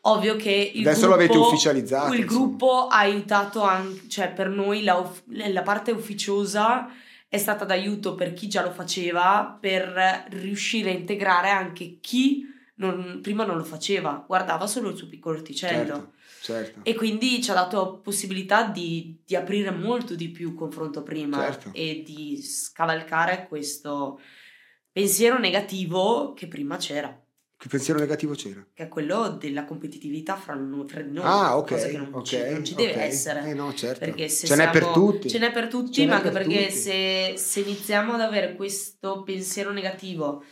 [0.09, 2.13] Ovvio che il Adesso gruppo, l'avete ufficializzato.
[2.15, 2.39] il insomma.
[2.47, 6.89] gruppo ha aiutato anche, cioè per noi la, la parte ufficiosa
[7.29, 12.45] è stata d'aiuto per chi già lo faceva, per riuscire a integrare anche chi
[12.77, 15.95] non- prima non lo faceva, guardava solo il suo piccolo orticello.
[15.95, 16.81] Certo, certo.
[16.85, 21.71] E quindi ci ha dato possibilità di, di aprire molto di più confronto prima Certo.
[21.73, 24.21] e di scavalcare questo
[24.93, 27.19] pensiero negativo che prima c'era,
[27.59, 28.63] Che pensiero negativo c'era?
[28.75, 30.55] che è quello della competitività fra,
[30.87, 31.69] fra di noi, ah, ok.
[31.71, 32.97] cosa che non, ok, ci, non ci deve ok.
[32.99, 33.45] essere.
[33.49, 34.01] Eh no, certo.
[34.05, 35.29] Perché se Ce n'è per siamo- tutti.
[35.31, 36.79] Ce n'è per tutti, Ce ma anche per perché tutti.
[36.79, 40.45] se, se iniziamo ad avere questo pensiero negativo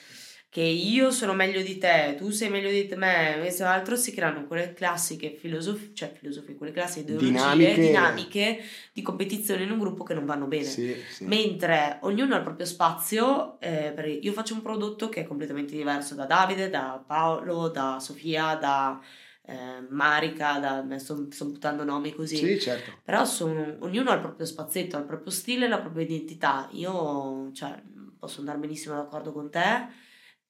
[0.55, 4.15] che io sono meglio di te, tu sei meglio di me, questo e l'altro, si
[4.15, 7.81] creano quelle classiche filosofie, cioè filosofie, quelle classiche ideologie, Dinamiche.
[7.81, 8.61] dinamiche
[8.93, 10.63] di competizione in un gruppo che non vanno bene.
[10.63, 11.25] Sì, sì.
[11.25, 16.15] Mentre ognuno ha il proprio spazio, eh, io faccio un prodotto che è completamente diverso
[16.15, 19.01] da Davide, da Paolo, da Sofia, da
[19.47, 22.37] eh, Marica, da, sto, sto buttando nomi così.
[22.37, 22.93] Sì, certo.
[23.03, 26.69] Però sono, ognuno ha il proprio spazietto, ha il proprio stile, la propria identità.
[26.75, 27.83] Io cioè,
[28.17, 30.03] posso andare benissimo d'accordo con te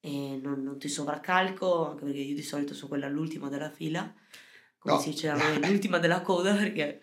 [0.05, 4.13] e non, non ti sovraccalco, anche perché io di solito sono quella all'ultima della fila,
[4.77, 4.99] come No.
[5.01, 7.01] si dice da noi, l'ultima della coda, perché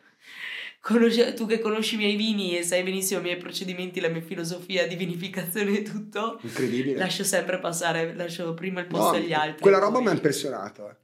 [0.81, 4.21] conosci- tu che conosci i miei vini e sai benissimo i miei procedimenti, la mia
[4.23, 6.97] filosofia di vinificazione e tutto, Incredibile.
[6.99, 9.63] lascio sempre passare, lascio prima il No, posto agli altri.
[9.63, 10.89] Quella roba mi ha impressionato.
[10.89, 10.97] eh.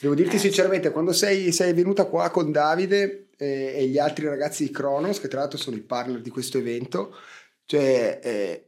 [0.00, 4.26] Devo dirti Eh, sinceramente, quando sei, sei venuta qua con Davide eh, e gli altri
[4.26, 7.16] ragazzi di Kronos, che tra l'altro sono i partner di questo evento,
[7.64, 8.67] cioè eh,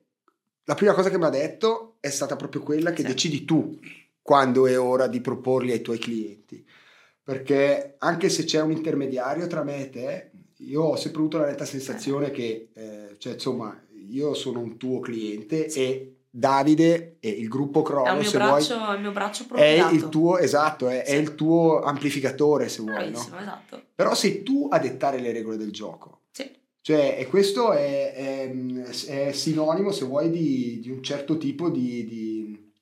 [0.70, 3.08] la prima cosa che mi ha detto è stata proprio quella che Sì.
[3.08, 3.76] decidi tu
[4.22, 6.64] quando è ora di proporli ai tuoi clienti.
[7.24, 11.46] Perché anche se c'è un intermediario tra me e te, io ho sempre avuto la
[11.46, 13.76] netta sensazione che, eh, cioè, insomma,
[14.10, 18.90] io sono un tuo cliente e Davide e il gruppo È mio se vuoi, braccio,
[18.90, 21.16] è il mio braccio è il tuo, esatto, è, è Sì.
[21.16, 23.18] il tuo amplificatore se vuoi, no?
[23.18, 23.82] Esatto.
[23.92, 26.19] Però sei tu a dettare le regole del gioco.
[26.82, 28.52] Cioè, e questo è, è-
[29.06, 32.72] è sinonimo, se vuoi, di, di un certo tipo di, di-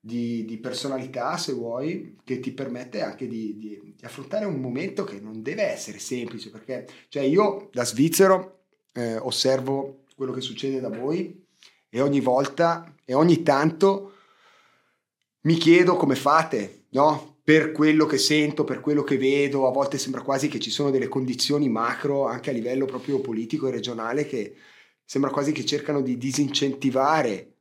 [0.00, 5.42] di- di personalità, se vuoi, che ti permette anche di affrontare un momento che non
[5.42, 11.44] deve essere semplice, perché cioè, io da svizzero eh, osservo quello che succede da voi
[11.88, 14.12] e ogni volta e ogni tanto
[15.42, 17.35] mi chiedo come fate, no?
[17.46, 20.90] Per quello che sento, per quello che vedo, a volte sembra quasi che ci sono
[20.90, 24.56] delle condizioni macro anche a livello proprio politico e regionale che
[25.04, 27.52] sembra quasi che cercano di disincentivare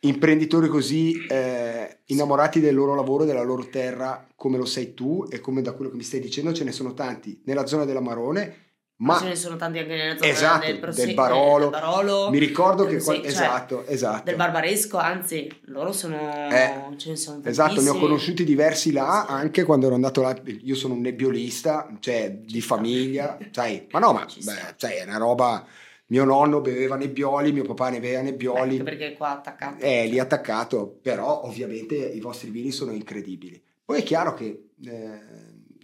[0.00, 5.40] imprenditori così eh, innamorati del loro lavoro, della loro terra, come lo sei tu e
[5.40, 7.38] come da quello che mi stai dicendo ce ne sono tanti.
[7.44, 8.69] Nella zona della Marone,
[9.02, 11.70] Ma ce ne sono tanti anche nella zona Esatto, del, del Prosse- Barolo.
[11.70, 13.02] del Barolo, mi ricordo del che...
[13.02, 14.22] qua- Prosse- cioè, esatto, esatto.
[14.24, 16.50] del Barbaresco, anzi, loro sono...
[16.50, 17.98] Eh, ce ne sono Esatto, ne ho tantissimi.
[17.98, 19.32] conosciuti diversi là, Sì.
[19.34, 22.74] anche quando ero andato là, io sono un nebbiolista, cioè di sta.
[22.74, 25.64] famiglia, sai, ma no, ma beh, sai, è una roba,
[26.08, 29.82] mio nonno beveva nebbioli, mio papà ne beveva nebbioli, anche perché qua attaccato.
[29.82, 33.62] è lì attaccato, però ovviamente i vostri vini sono incredibili.
[33.82, 35.18] Poi è chiaro che, eh,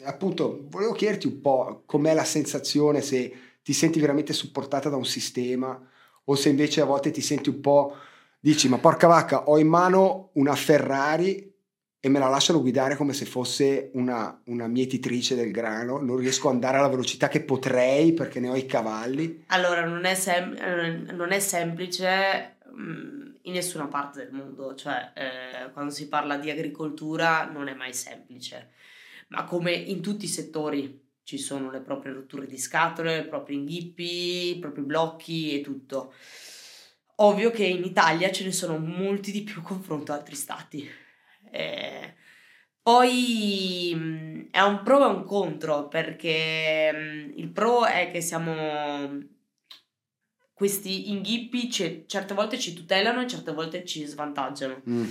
[0.04, 3.32] appunto, volevo chiederti un po' com'è la sensazione, se
[3.62, 5.80] ti senti veramente supportata da un sistema
[6.24, 7.96] o se invece a volte ti senti un po',
[8.38, 11.54] dici, ma porca vacca, ho in mano una Ferrari
[11.98, 16.48] e me la lasciano guidare come se fosse una, una mietitrice del grano, non riesco
[16.48, 19.44] ad andare alla velocità che potrei perché ne ho i cavalli.
[19.48, 20.54] Allora, non è, sem-
[21.12, 26.50] non è semplice mm, in nessuna parte del mondo, cioè eh, quando si parla di
[26.50, 28.70] agricoltura non è mai semplice,
[29.28, 33.56] ma come in tutti i settori ci sono le proprie rotture di scatole, i propri
[33.56, 36.14] inghippi, i propri blocchi e tutto.
[37.16, 40.88] Ovvio che in Italia ce ne sono molti di più confronto ad altri stati.
[41.50, 42.14] Eh,
[42.80, 48.54] poi mm, è un pro e un contro perché mm, il pro è che siamo
[50.52, 54.82] questi inghippi ce- certe volte ci tutelano e certe volte ci svantaggiano.
[54.88, 55.04] Mm.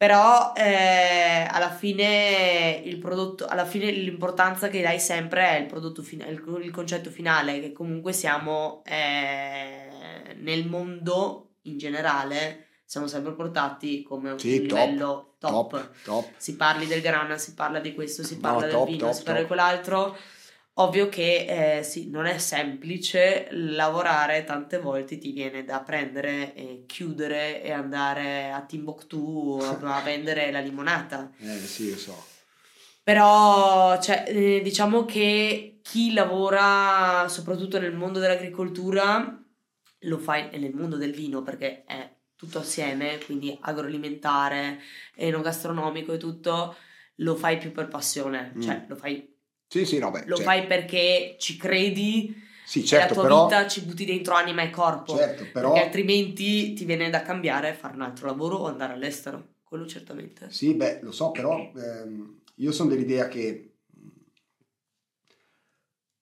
[0.00, 6.02] Però eh, alla fine il prodotto, alla fine l'importanza che dai sempre è il prodotto
[6.02, 13.34] finale, il, il concetto finale, che comunque siamo eh, nel mondo in generale, siamo sempre
[13.34, 15.70] portati come Sì, un top, livello top.
[15.70, 16.28] Top, top.
[16.38, 19.16] Si parli del grana, si parla di questo, si No, parla top, del vino, top,
[19.18, 20.16] si parla di quell'altro.
[20.80, 26.84] Ovvio che eh, sì, non è semplice lavorare, tante volte ti viene da prendere e
[26.86, 31.30] chiudere e andare a Timbuktu a, vendere la limonata.
[31.38, 32.24] Eh sì, lo so.
[33.02, 39.38] Però cioè, eh, diciamo che chi lavora soprattutto nel mondo dell'agricoltura
[40.04, 44.80] lo fa nel mondo del vino perché è tutto assieme, quindi agroalimentare,
[45.14, 46.74] enogastronomico e tutto,
[47.16, 48.60] lo fai più per passione, mm.
[48.62, 49.29] cioè lo fai,
[49.70, 50.42] sì, sì, no, beh, lo certo.
[50.42, 53.44] fai perché ci credi sì, certo, la tua però...
[53.44, 55.70] vita ci butti dentro anima e corpo, certo, però...
[55.72, 60.50] perché altrimenti ti viene da cambiare, fare un altro lavoro o andare all'estero, quello certamente.
[60.50, 63.74] Sì, beh, lo so, però ehm, io sono dell'idea che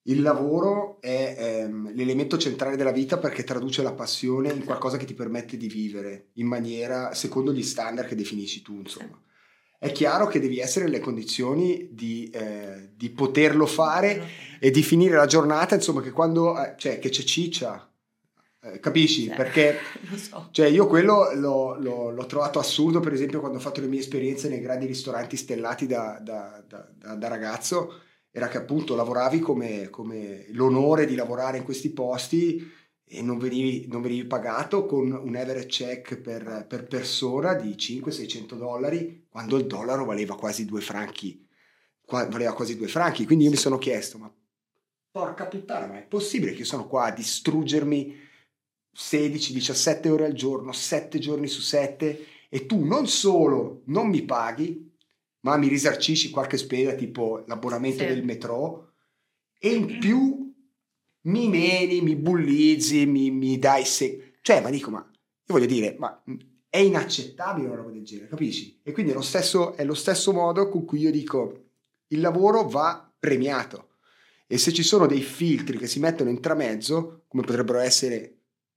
[0.03, 5.05] il lavoro è ehm, l'elemento centrale della vita perché traduce la passione in qualcosa che
[5.05, 9.19] ti permette di vivere in maniera secondo gli standard che definisci tu, insomma.
[9.81, 14.27] È chiaro che devi essere nelle condizioni di, eh, di poterlo fare
[14.59, 17.89] e di finire la giornata, insomma, che quando eh, cioè, che c'è ciccia,
[18.61, 19.23] eh, capisci?
[19.23, 19.77] Sì, Perché
[20.19, 20.49] so.
[20.51, 24.01] cioè, io quello l'ho, l'ho, l'ho, trovato assurdo, per esempio, quando ho fatto le mie
[24.01, 29.89] esperienze nei grandi ristoranti stellati da, da, da, da ragazzo, era che appunto lavoravi come,
[29.89, 32.69] come, l'onore di lavorare in questi posti
[33.11, 38.53] e non venivi, non venivi pagato con un average check per, per persona di 500-600
[38.55, 41.43] dollari, quando il dollaro valeva quasi due franchi.
[42.05, 43.25] Valeva quasi due franchi.
[43.25, 44.31] Quindi io mi sono chiesto, ma
[45.11, 48.15] porca puttana, ma è possibile che io sono qua a distruggermi
[48.95, 54.87] 16-17 ore al giorno, 7 giorni su 7 e tu non solo non mi paghi,
[55.41, 58.07] ma mi risarcisci qualche spesa tipo l'abbonamento sì.
[58.07, 58.93] del metro
[59.57, 60.48] e in più
[61.21, 64.35] mi meni, mi bullizzi, mi, mi dai se...
[64.41, 66.23] Cioè, ma dico, ma io voglio dire, ma
[66.69, 68.79] è inaccettabile una roba del genere, capisci?
[68.83, 71.65] E quindi è lo stesso, è lo stesso modo con cui io dico,
[72.07, 73.87] il lavoro va premiato.
[74.47, 78.35] E se ci sono dei filtri che si mettono in tramezzo, come potrebbero essere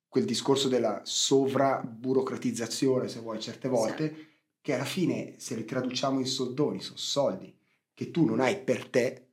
[0.08, 4.26] quel discorso della sovraburocratizzazione, se vuoi, certe volte, sì.
[4.60, 7.56] che alla fine, se li traduciamo in soldoni, sono soldi
[7.94, 9.31] che tu non hai per te,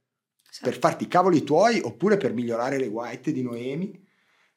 [0.50, 0.62] sì.
[0.64, 4.08] per farti i cavoli tuoi, oppure per migliorare le white di Noemi,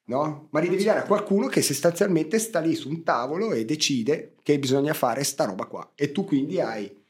[0.05, 0.49] no?
[0.51, 4.35] Ma li devi dare a qualcuno che sostanzialmente sta lì su un tavolo e decide
[4.43, 5.93] che bisogna fare sta roba qua.
[5.95, 7.01] E tu quindi hai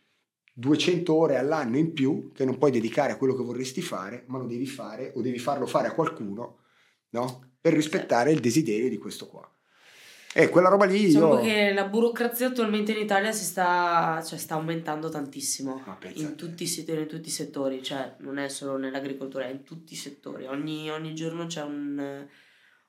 [0.55, 4.39] 200 ore all'anno in più che non puoi dedicare a quello che vorresti fare, ma
[4.39, 6.59] lo devi fare o devi farlo fare a qualcuno,
[7.11, 7.51] no?
[7.61, 9.49] per rispettare il desiderio di questo qua.
[10.35, 11.41] E quella roba lì diciamo io...
[11.41, 16.65] che la burocrazia attualmente in Italia si sta, cioè, sta aumentando tantissimo ah, in, tutti,
[16.65, 20.47] in, tutti, i settori, cioè non è solo nell'agricoltura, è in tutti i settori.
[20.47, 22.27] Ogni, ogni giorno c'è un,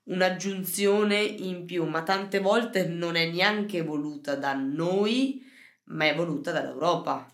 [0.04, 5.44] un'aggiunzione in più, ma tante volte non è neanche voluta da noi,
[5.86, 7.30] ma è voluta dall'Europa.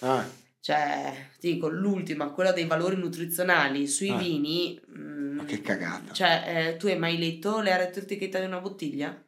[0.00, 0.26] Ah.
[0.60, 4.18] Cioè, ti dico, l'ultima, quella dei valori nutrizionali sui ah.
[4.18, 4.78] vini...
[4.86, 6.12] Mh, ma che cagata.
[6.12, 9.22] Cioè, eh, tu hai mai letto le etichetta di una bottiglia?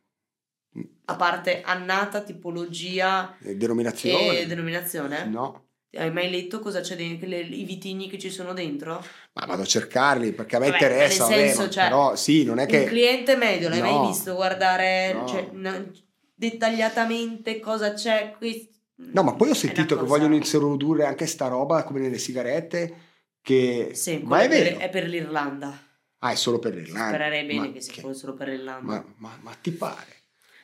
[1.07, 4.39] A parte annata, tipologia e denominazione.
[4.39, 5.25] E denominazione?
[5.27, 5.65] No.
[5.93, 9.05] Hai mai letto cosa c'è dentro, le, i vitigni che ci sono dentro?
[9.33, 12.45] Ma vado a cercarli perché a me Vabbè, interessa, nel senso, vabbè, cioè, però sì,
[12.45, 12.79] non è che...
[12.83, 15.27] Un cliente medio, l'hai no, mai visto guardare no.
[15.27, 15.91] cioè, no,
[16.33, 18.37] dettagliatamente cosa c'è?
[18.39, 18.71] Qui...
[18.95, 23.09] No, ma poi ho sentito che vogliono introdurre anche sta roba come nelle sigarette
[23.43, 23.91] che...
[23.95, 24.79] Sì, ma è, vero.
[24.79, 25.77] è per l'Irlanda.
[26.19, 27.17] Ah, è solo per l'Irlanda.
[27.17, 28.15] Spererei bene ma che sia che...
[28.15, 28.93] solo per l'Irlanda.
[28.93, 30.19] Ma, ma, ma ti pare?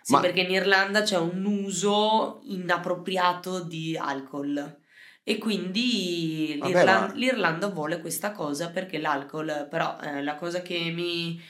[0.06, 0.20] Sì, ma...
[0.20, 4.82] perché in Irlanda c'è un uso inappropriato di alcol.
[5.24, 7.12] E quindi Vabbè, l'Irlanda, ma...
[7.14, 11.42] l'Irlanda, vuole questa cosa perché l'alcol, però eh, la cosa che mi,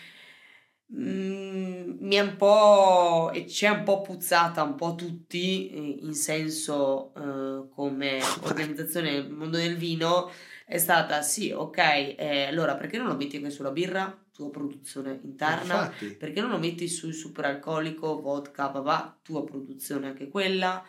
[0.91, 5.99] mm, mi è un po' e ci è un po' puzzata un po' tutti eh,
[6.01, 10.31] in senso eh, come organizzazione del mondo del vino
[10.65, 11.77] è stata sì, ok,
[12.17, 15.87] eh, allora perché non lo metti anche sulla birra, tua produzione interna?
[15.87, 16.09] Infatti.
[16.11, 20.85] Perché non lo metti sul superalcolico, vodka, papà, tua produzione anche quella?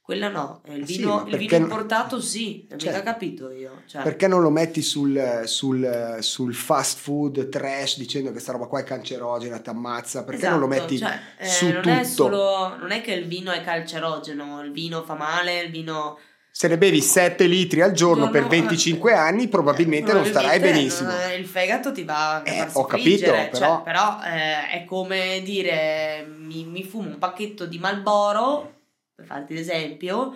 [0.00, 3.82] Quella no, il vino, sì, il vino importato sì, cioè, mica capito io.
[3.86, 4.02] Cioè.
[4.04, 8.78] Perché non lo metti sul, sul, sul, fast food trash dicendo che sta roba qua
[8.78, 10.22] è cancerogena, ti ammazza?
[10.22, 11.98] Perché esatto, non lo metti cioè, eh, su non tutto?
[11.98, 16.16] È solo, non è che il vino è cancerogeno, il vino fa male, il vino
[16.56, 21.10] se ne bevi 7 litri al giorno, giorno per 25 anni, probabilmente, non starai benissimo.
[21.36, 26.24] Il fegato ti va a eh, Ho capito, cioè, però, però eh, è come dire
[26.26, 30.34] mi, mi fumo un pacchetto di Malboro, per farti l'esempio,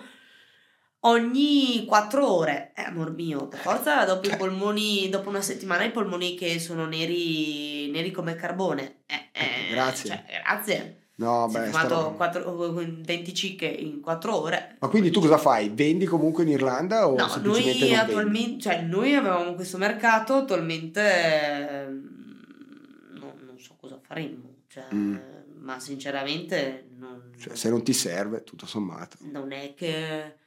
[0.99, 2.71] ogni 4 ore.
[2.75, 4.37] Eh, amor mio, per forza dopo i cioè.
[4.37, 8.97] polmoni, dopo una settimana i polmoni che sono neri, neri come carbone.
[9.07, 10.09] Eh, eh, grazie.
[10.09, 11.00] Cioè, grazie.
[11.21, 14.77] No, beh, fumato 4, 20 cicche in 4 ore.
[14.79, 15.69] Ma quindi tu cosa fai?
[15.69, 21.87] Vendi comunque in Irlanda o no, semplicemente noi attualmente, cioè noi avevamo questo mercato, attualmente
[21.89, 25.15] mm, no, non so cosa faremmo, cioè, mm.
[25.59, 29.17] ma sinceramente non, cioè, se non ti serve, tutto sommato.
[29.19, 30.37] Non è che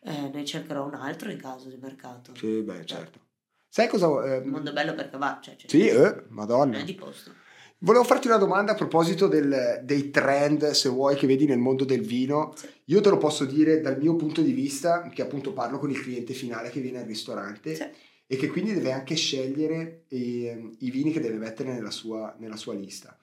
[0.00, 2.34] eh, ne cercherò un altro in caso di mercato.
[2.36, 3.18] Sì, beh, certo.
[3.66, 4.08] Sai cosa...
[4.26, 6.76] Eh, Il mondo è bello perché va, cioè, cioè, sì, eh, non madonna.
[6.76, 7.40] è di posto.
[7.84, 11.84] Volevo farti una domanda a proposito del- dei trend, se vuoi, che vedi nel mondo
[11.84, 12.52] del vino.
[12.54, 12.68] Sì.
[12.86, 16.00] Io te lo posso dire dal mio punto di vista, che appunto parlo con il
[16.00, 17.84] cliente finale che viene al ristorante Sì.
[18.28, 22.54] e che quindi deve anche scegliere eh, i vini che deve mettere nella sua, nella
[22.56, 23.16] sua lista.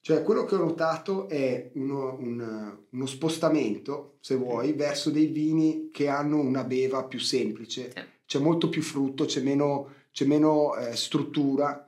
[0.00, 5.90] Cioè, quello che ho notato è uno, un- uno spostamento, se vuoi, verso dei vini
[5.92, 7.92] che hanno una beva più semplice.
[7.94, 8.02] Sì.
[8.26, 11.85] C'è molto più frutto, c'è meno, c'è meno eh, struttura.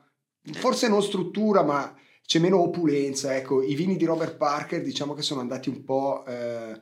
[0.53, 3.35] Forse non struttura, ma c'è meno opulenza.
[3.35, 6.23] Ecco, i vini di Robert Parker diciamo che sono andati un po'...
[6.27, 6.81] eh,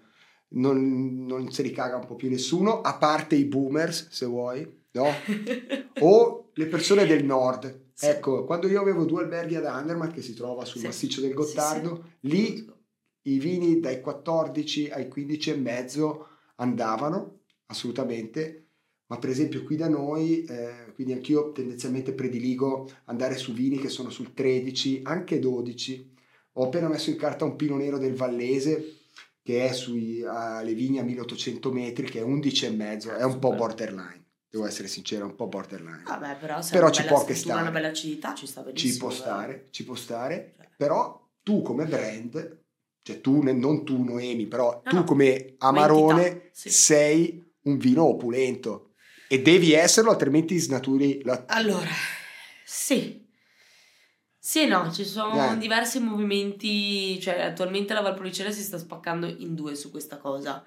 [0.49, 4.65] non, non se li caga un po' più nessuno, a parte i boomers, se vuoi,
[4.91, 5.07] no?
[5.99, 7.85] o le persone del nord.
[7.93, 8.05] Sì.
[8.05, 10.85] Ecco, quando io avevo due alberghi ad Andermatt, che si trova sul Sì.
[10.87, 12.27] massiccio del Gottardo, sì.
[12.29, 12.75] lì
[13.23, 18.66] i vini dai 14 ai 15 e mezzo andavano assolutamente
[19.07, 23.89] ma per esempio qui da noi eh, quindi anch'io tendenzialmente prediligo andare su vini che
[23.89, 26.15] sono sul 13 anche 12
[26.53, 28.95] ho appena messo in carta un pino nero del Vallese
[29.41, 33.39] che è sui, alle vigne a 1800 metri che è 11 e mezzo è un
[33.39, 37.35] po' borderline devo essere sincero è un po' borderline Vabbè, però Però ci può struttura,
[37.35, 37.61] stare.
[37.61, 38.91] una bella acidità ci sta benissimo.
[38.91, 39.19] ci può però.
[39.21, 42.63] stare ci può stare Cioè, però tu come brand,
[43.01, 45.03] cioè tu, non tu Noemi, però No, tu no.
[45.05, 46.69] come Amarone sì.
[46.69, 48.86] sei un vino opulento
[49.27, 51.45] e devi esserlo altrimenti snaturi la...
[51.47, 51.89] Allora,
[52.63, 53.25] sì.
[54.39, 55.57] Sì e no, ci sono Eh.
[55.57, 60.63] diversi movimenti, cioè attualmente la Valpolicella si sta spaccando in due su questa cosa.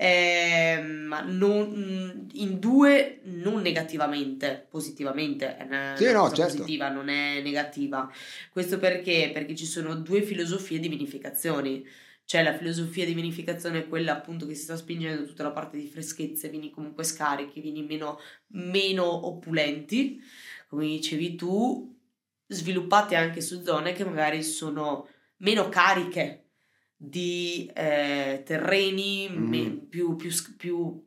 [0.00, 6.52] Ehm, ma non- in due non negativamente, positivamente, è una, Sì, no, cosa certo.
[6.58, 8.08] positiva, non è negativa.
[8.52, 9.30] Questo perché?
[9.32, 11.84] Perché ci sono due filosofie di vinificazioni.
[12.28, 15.86] C'è la filosofia di vinificazione, quella appunto che si sta spingendo tutta la parte di
[15.86, 20.20] freschezze, vini comunque scarichi, vini meno, meno opulenti,
[20.68, 21.98] come dicevi tu,
[22.46, 26.48] sviluppate anche su zone che magari sono meno cariche
[26.94, 29.48] di eh, terreni, Mm.
[29.48, 31.02] me- più, più, più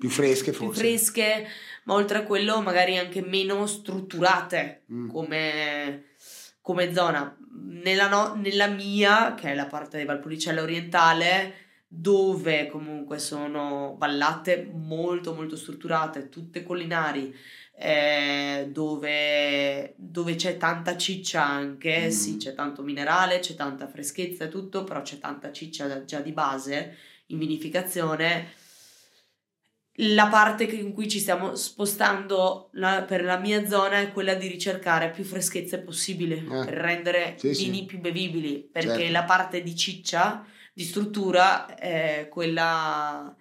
[0.00, 0.80] più fresche più forse.
[0.80, 1.46] fresche,
[1.84, 5.08] ma oltre a quello magari anche meno strutturate Mm.
[5.10, 6.04] come,
[6.66, 7.32] come zona.
[7.52, 11.54] Nella, no- nella mia, che è la parte di Valpolicella orientale,
[11.86, 17.32] dove comunque sono vallate molto molto strutturate, tutte collinari,
[17.78, 22.10] eh, dove, dove c'è tanta ciccia anche, Mm.
[22.10, 26.32] sì c'è tanto minerale, c'è tanta freschezza e tutto, però c'è tanta ciccia già di
[26.32, 28.64] base in vinificazione.
[30.00, 34.46] La parte in cui ci stiamo spostando la- per la mia zona è quella di
[34.46, 36.64] ricercare più freschezze possibile Eh.
[36.64, 37.64] per rendere Sì, sì.
[37.64, 39.12] vini più bevibili, perché Certo.
[39.12, 43.34] la parte di ciccia, di struttura, è quella,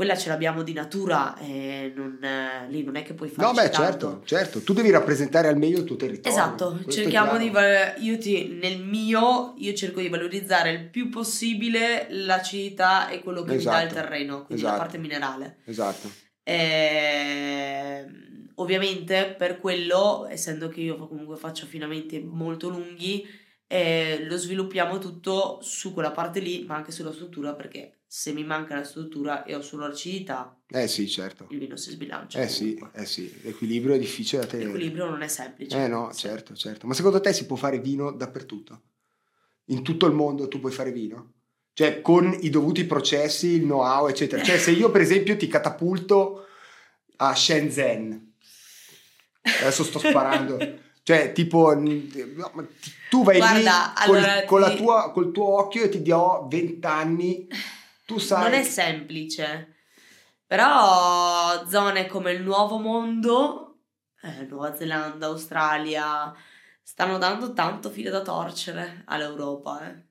[0.00, 3.60] quella ce l'abbiamo di natura e non, eh, lì non è che puoi No, farci
[3.60, 3.82] beh, tanto.
[3.82, 4.62] certo, certo.
[4.62, 6.38] Tu devi rappresentare al meglio il tuo territorio.
[6.38, 7.52] Esatto, cerchiamo di
[7.98, 13.56] io ti- nel mio io cerco di valorizzare il più possibile l'acidità e quello che
[13.56, 14.76] mi dà il Esatto, terreno, quindi esatto.
[14.78, 15.58] la parte minerale.
[15.66, 16.10] Esatto.
[16.44, 23.22] Ehm, ovviamente per quello, essendo che io comunque faccio affinamenti molto lunghi,
[23.66, 28.42] eh, lo sviluppiamo tutto su quella parte lì, ma anche sulla struttura, perché se mi
[28.42, 31.46] manca la struttura e ho solo l'acidità, Eh sì, certo.
[31.50, 32.40] il vino si sbilancia.
[32.40, 34.70] Eh sì, eh sì, l'equilibrio è difficile da tenere.
[34.72, 35.84] L'equilibrio non è semplice.
[35.84, 36.18] Eh no, Sì.
[36.26, 36.88] certo, certo.
[36.88, 38.80] Ma secondo te si può fare vino dappertutto?
[39.66, 41.34] In tutto il mondo tu puoi fare vino?
[41.72, 44.42] Cioè con i dovuti processi, il know-how, eccetera.
[44.42, 46.46] Cioè se io per esempio ti catapulto
[47.18, 48.32] a Shenzhen,
[49.60, 50.58] adesso sto sparando,
[51.04, 51.72] cioè tipo
[53.08, 56.02] tu vai Guarda, lì col, allora con la ti- tua- col tuo occhio e ti
[56.02, 57.46] do 20 anni,
[58.10, 58.42] tu sai...
[58.42, 59.76] Non è semplice,
[60.44, 63.82] però zone come il Nuovo Mondo,
[64.22, 66.34] eh, Nuova Zelanda, Australia,
[66.82, 70.06] stanno dando tanto filo da torcere all'Europa eh,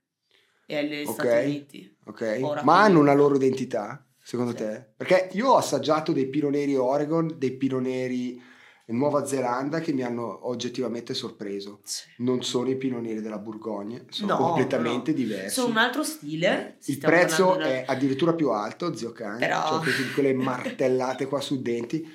[0.66, 1.12] e agli Ok.
[1.12, 1.98] Stati Uniti.
[2.06, 4.58] Ok, Ora ma hanno una loro identità, secondo Sì.
[4.60, 4.94] te?
[4.96, 8.42] Perché io ho assaggiato dei pino neri Oregon, dei pino neri
[8.90, 11.82] in Nuova Zelanda che mi hanno oggettivamente sorpreso.
[12.18, 15.18] Non sono i pino neri della Borgogna, sono No, completamente no.
[15.18, 15.56] diversi.
[15.56, 16.76] Sono un altro stile.
[16.80, 21.62] si Il prezzo è addirittura più alto, zio Cane, Però- cioè quelle martellate qua sui
[21.62, 22.08] denti,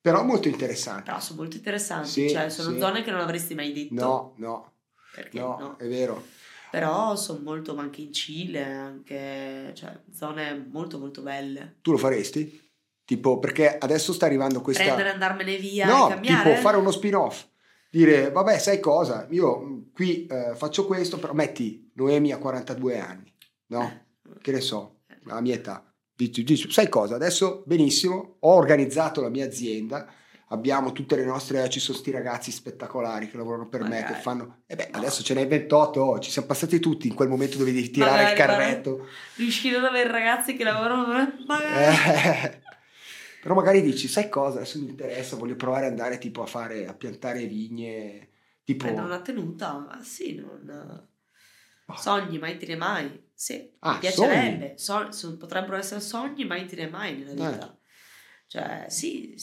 [0.00, 1.04] però molto interessante.
[1.04, 2.78] Però sono molto interessanti, Sì, cioè sono sì.
[2.80, 3.94] zone che non avresti mai detto.
[3.94, 4.72] No, no,
[5.14, 5.76] Perché no, no?
[5.78, 6.24] è vero.
[6.70, 11.76] Però sono molto, ma anche in Cile, anche, cioè zone molto molto belle.
[11.80, 12.65] Tu lo faresti?
[13.06, 14.82] Tipo, perché adesso sta arrivando questa...
[14.82, 16.50] Prendere, andarmene via No, cambiare?
[16.50, 17.44] tipo fare uno spin-off.
[17.88, 19.28] Dire, vabbè, sai cosa?
[19.30, 23.32] Io mh, qui eh, faccio questo, però metti Noemi ha 42 anni,
[23.68, 23.82] no?
[23.82, 24.34] Eh.
[24.42, 25.88] Che ne so, alla mia età.
[26.16, 27.14] Dici, dici, sai cosa?
[27.14, 30.12] Adesso benissimo, ho organizzato la mia azienda,
[30.48, 34.14] abbiamo tutte le nostre, ci sono sti ragazzi spettacolari che lavorano per me, Magari.
[34.14, 34.62] che fanno...
[34.66, 37.72] E beh, adesso ce n'hai 28, oh, ci siamo passati tutti in quel momento dove
[37.72, 39.06] devi tirare Magari, il carretto.
[39.36, 41.44] Riuscire ad avere ragazzi che lavorano per me?
[41.46, 41.84] Magari.
[41.84, 42.64] Eh,
[43.46, 44.56] però magari dici, sai cosa?
[44.56, 48.30] Adesso mi interessa, voglio provare ad andare tipo a fare, a piantare vigne,
[48.64, 48.82] tipo...
[48.86, 51.08] Prendere una tenuta, ma sì, non...
[51.86, 51.96] Ah.
[51.96, 53.24] Sogni, mai dire mai.
[53.32, 54.76] Sì, Ah, mi piacerebbe.
[54.76, 57.52] So- potrebbero essere sogni, mai dire mai nella Eh.
[57.52, 57.78] vita.
[58.48, 59.36] Cioè, sì,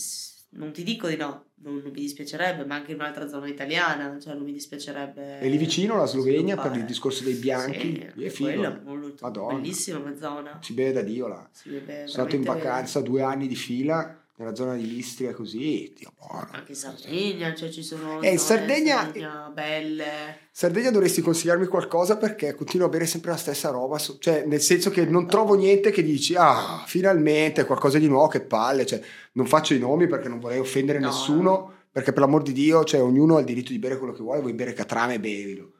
[0.50, 4.20] non ti dico di no, non, non mi dispiacerebbe, ma anche in un'altra zona italiana,
[4.20, 5.40] cioè non mi dispiacerebbe.
[5.40, 8.80] E lì vicino la Slovenia per il discorso dei bianchi, Sì, è figo.
[8.84, 9.56] molto, Madonna.
[9.56, 10.60] bellissima zona.
[10.62, 11.48] Si beve da Dio là.
[11.52, 15.94] Si vede Sono stato in vacanza due anni di fila nella zona di Istria così,
[15.96, 16.48] Dio buono.
[16.52, 20.38] Anche in Sardegna, cioè ci sono Eh, Sardegna- Sardegna belle.
[20.52, 24.90] Sardegna dovresti consigliarmi qualcosa perché continuo a bere sempre la stessa roba, cioè nel senso
[24.90, 29.00] che non trovo niente che dici ah finalmente qualcosa di nuovo che palle, cioè
[29.34, 31.08] non faccio i nomi perché non vorrei offendere No.
[31.08, 34.22] nessuno perché per l'amor di Dio cioè, ognuno ha il diritto di bere quello che
[34.24, 35.73] vuole, vuoi bere catrame bevilo.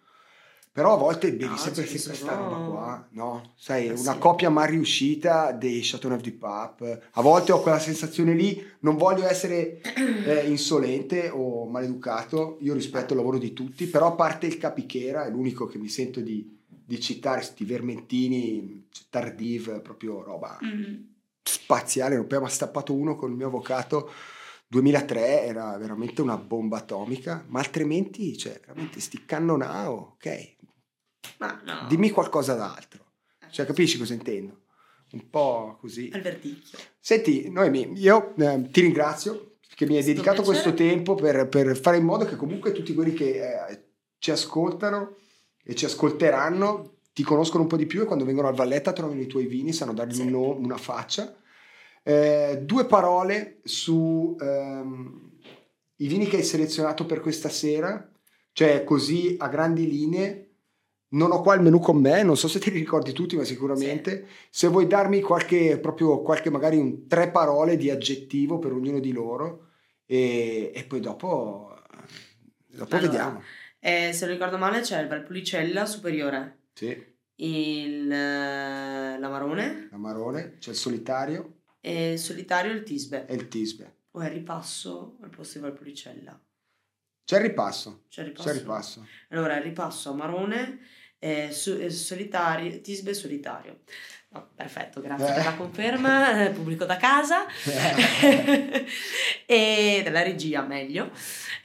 [0.74, 3.54] Però a volte bevi No, sempre, ci sempre sono- sta roba qua, no?
[3.56, 4.18] Sai, Eh, una sì.
[4.18, 7.04] coppia mal riuscita dei Chateauneuf du Pape.
[7.12, 9.82] A volte ho quella sensazione lì, non voglio essere
[10.26, 15.26] eh, insolente o maleducato, io rispetto il lavoro di tutti, però a parte il capichera,
[15.26, 20.96] è l'unico che mi sento di, di citare, sti vermentini, tardive, proprio roba Mm.
[21.44, 24.10] spaziale, ne abbiamo stappato uno con il mio avvocato
[24.68, 30.56] 2003, era veramente una bomba atomica, ma altrimenti, cioè, veramente sti cannonao, ok,
[31.38, 31.86] Ma no.
[31.88, 33.06] dimmi qualcosa d'altro,
[33.50, 34.62] cioè, capisci cosa intendo?
[35.12, 36.10] Un po' così.
[36.14, 36.80] Al verdicchio.
[37.00, 40.90] Senti, Noemi, io eh, ti ringrazio che mi hai dedicato un questo piacere.
[40.90, 43.84] tempo per, per fare in modo che comunque tutti quelli che eh,
[44.18, 45.16] ci ascoltano
[45.64, 49.22] e ci ascolteranno ti conoscono un po' di più e quando vengono al Valletta trovano
[49.22, 51.36] i tuoi vini, sanno dargli un no- una faccia.
[52.02, 55.32] Eh, due parole su ehm,
[55.98, 58.10] i vini che hai selezionato per questa sera,
[58.52, 60.53] cioè così a grandi linee.
[61.14, 63.44] Non ho qua il menù con me, non so se te li ricordi tutti, ma
[63.44, 64.28] sicuramente.
[64.50, 69.12] Se vuoi darmi qualche, proprio qualche, magari un, tre parole di aggettivo per ognuno di
[69.12, 69.70] loro,
[70.06, 71.78] e, e poi dopo,
[72.68, 73.12] dopo Allora.
[73.12, 73.42] vediamo.
[73.80, 76.88] Eh, se non ricordo male c'è il Valpolicella superiore, Sì,
[77.36, 83.26] il eh, l'Amarone l'amarone, c'è il solitario e il solitario il Tisbe.
[83.28, 83.98] e il tisbe.
[84.12, 86.40] O è il ripasso al posto di Valpolicella.
[87.26, 88.48] C'è il ripasso, C'è il ripasso.
[88.48, 89.06] c'è il ripasso.
[89.30, 90.80] Allora, il ripasso Amarone,
[91.24, 93.80] eh, su- eh, solitario, Tisbe solitario.
[94.30, 95.34] No, perfetto, grazie Eh.
[95.34, 97.46] per la conferma, eh, pubblico da casa.
[99.46, 101.12] e dalla regia meglio.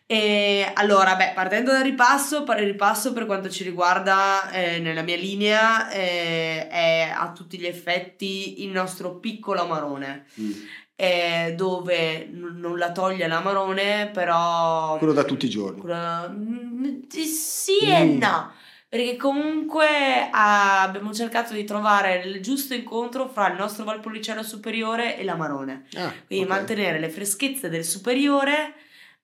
[0.07, 5.17] E allora, beh, partendo dal ripasso, il ripasso per quanto ci riguarda eh, nella mia
[5.17, 10.51] linea eh, è a tutti gli effetti il nostro piccolo amarone, Mm.
[10.97, 14.97] eh, dove non la toglie l'amarone, però...
[14.99, 15.81] Quello da tutti i giorni.
[15.81, 18.19] Quello- mm, sì e Mm.
[18.19, 18.53] no.
[18.91, 25.19] Perché comunque ah, abbiamo cercato di trovare il giusto incontro fra il nostro Valpolicella superiore
[25.19, 25.85] e l'amarone.
[25.95, 26.51] Ah, Quindi ok.
[26.51, 28.75] mantenere le freschezze del superiore,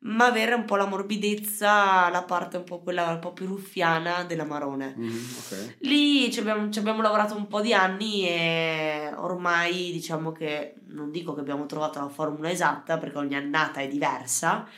[0.01, 4.25] ma avere un po' la morbidezza, la parte un po' quella un po' più ruffiana
[4.25, 4.95] dell'amarone.
[4.99, 5.77] Mhm, ok.
[5.81, 11.11] Lì ci abbiamo, ci abbiamo lavorato un po' di anni e ormai diciamo che non
[11.11, 14.69] dico che abbiamo trovato la formula esatta perché ogni annata è diversa,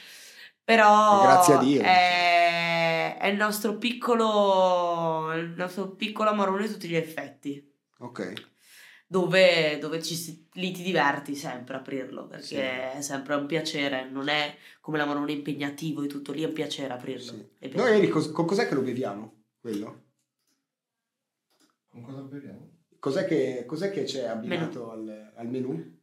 [0.67, 1.81] però Grazie a Dio.
[1.81, 7.73] È, è il nostro piccolo il nostro piccolo amarone a tutti gli effetti.
[7.99, 8.33] Ok.
[9.07, 12.55] Dove, dove ci si- lì ti diverti sempre a aprirlo perché Sì.
[12.57, 16.93] è sempre un piacere, non è come l'amarone impegnativo e tutto lì, è un piacere
[16.93, 17.23] aprirlo.
[17.33, 17.49] Sì.
[17.59, 17.97] È Noi piacere.
[17.99, 19.45] Eri, cos- con cos'è che lo beviamo?
[19.61, 20.03] Quello?
[21.89, 22.71] Con cosa beviamo?
[22.99, 25.95] Cos'è che, cos'è che c'è abbinato al, al menù?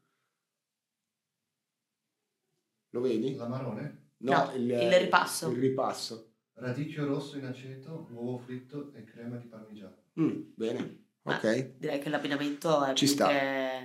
[2.91, 3.35] Lo vedi?
[3.35, 5.49] L'amarone, No, il ripasso.
[5.51, 6.29] Il ripasso.
[6.55, 9.95] radicchio rosso in aceto, uovo fritto e crema di parmigiano.
[10.19, 11.75] Mm, bene, Ah, ok.
[11.77, 13.29] Direi che l'abbinamento è Ci sta,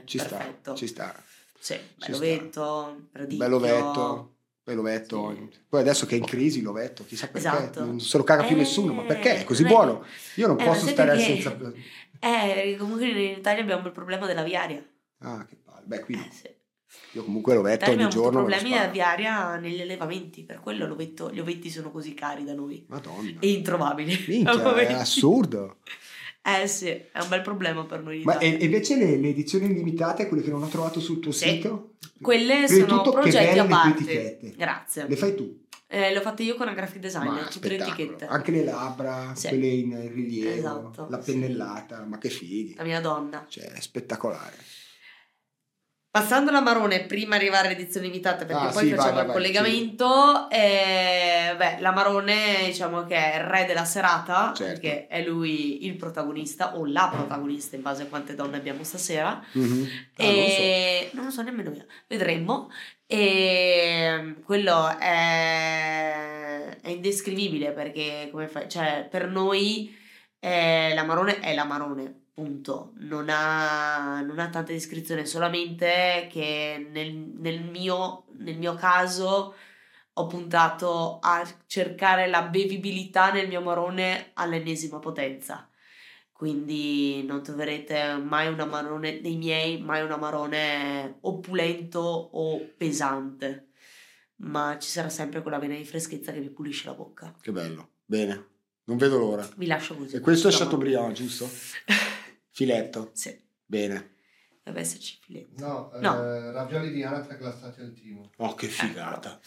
[0.04, 0.60] Ci perfetto.
[0.60, 1.22] sta, ci sta.
[1.58, 3.36] Sì, bello vetto, radicchio.
[3.38, 5.34] Bello vetto, bello vetto.
[5.34, 5.58] Sì.
[5.68, 7.48] Poi adesso che è in crisi l'ovetto, chissà perché.
[7.48, 7.84] Esatto.
[7.84, 9.40] Non se lo caga più Eh, nessuno, ma perché?
[9.40, 10.04] È così è- buono.
[10.36, 11.40] Io non Eh, ma posso stare perché?
[11.40, 11.56] senza...
[12.20, 14.84] Eh, comunque in Italia abbiamo il problema dell'aviaria.
[15.18, 15.86] Ah, che palle.
[15.86, 16.22] Beh, qui no.
[16.24, 16.56] Eh, sì.
[17.12, 21.30] Io comunque l'ovetto Italia ogni giorno lo problemi di aviaria negli allevamenti, per quello l'ovetto-
[21.32, 22.84] gli ovetti sono così cari da noi.
[22.88, 23.38] Madonna.
[23.40, 24.24] E introvabili.
[24.28, 25.76] Minchia, è assurdo.
[26.42, 30.28] Eh sì, è un bel problema per noi Ma e, invece le, le edizioni limitate,
[30.28, 31.48] quelle che non ho trovato sul tuo Sì.
[31.50, 31.96] sito?
[32.22, 34.02] Quelle Prima sono tutto, progetti a parte.
[34.04, 34.54] etichette.
[34.56, 35.06] Grazie.
[35.08, 35.66] Le fai tu?
[35.90, 38.26] Eh, le ho fatte io con la graphic designer, Ma tutte le etichette.
[38.26, 39.48] Anche le labbra, Sì.
[39.48, 41.32] quelle in rilievo, Esatto, la sì.
[41.32, 42.74] pennellata, ma che fighi.
[42.76, 43.44] La mia donna.
[43.48, 44.56] Cioè, è spettacolare.
[46.18, 49.34] Passando l'amarone, prima di arrivare all'edizione limitata, perché Ah, poi sì, facciamo vai, il vai,
[49.34, 50.50] collegamento.
[50.50, 54.64] eh, beh, l'amarone, diciamo che è il re della serata, Certo.
[54.80, 59.40] perché è lui il protagonista o la protagonista, in base a quante donne abbiamo stasera.
[59.52, 59.88] Mhm.
[60.16, 60.62] Ah, non lo so.
[61.12, 62.68] Non lo so nemmeno io, vedremo.
[63.06, 69.96] E quello è, è indescrivibile perché come fai, cioè, per noi
[70.40, 72.92] eh, l'amarone è l'amarone, punto.
[72.98, 79.54] Non ha, non ha tanta descrizione, solamente che nel, nel mio, nel mio caso
[80.12, 85.68] ho puntato a cercare la bevibilità nel mio amarone all'ennesima potenza.
[86.30, 93.70] Quindi non troverete mai un amarone dei miei, mai un amarone opulento o pesante.
[94.36, 97.34] Ma ci sarà sempre quella vena di freschezza che vi pulisce la bocca.
[97.40, 97.88] Che bello.
[98.04, 98.46] Bene.
[98.84, 99.48] Non vedo l'ora.
[99.56, 100.14] Vi lascio così.
[100.14, 100.52] E questo è.
[100.52, 101.48] Chateaubriand, giusto?
[102.58, 103.10] Filetto.
[103.12, 104.14] Sì, Bene.
[104.64, 105.64] deve esserci filetto.
[105.64, 106.20] No, No.
[106.24, 108.30] eh, ravioli di anatra glassati al timo.
[108.38, 108.74] Oh, che Ecco.
[108.74, 109.38] figata.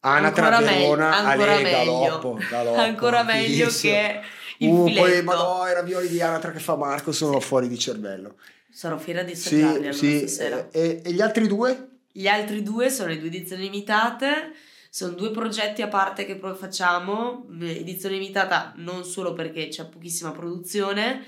[0.00, 1.76] Anatra Ancora meglio, Verona, ancora Ale, meglio.
[1.98, 2.78] galoppo, galoppo.
[2.78, 4.20] Ancora meglio che
[4.58, 5.00] il Uh, filetto.
[5.02, 8.36] poi, ma no, i ravioli di anatra che fa Marco sono fuori di cervello.
[8.70, 10.18] Sarò fiera di assaggiarli Sì, allora sì.
[10.28, 10.68] stasera.
[10.70, 11.88] E, e gli altri due?
[12.12, 14.52] Gli altri due sono le due edizioni limitate,
[14.90, 20.30] sono due progetti a parte che pro- facciamo, edizione limitata non solo perché c'è pochissima
[20.30, 21.24] produzione,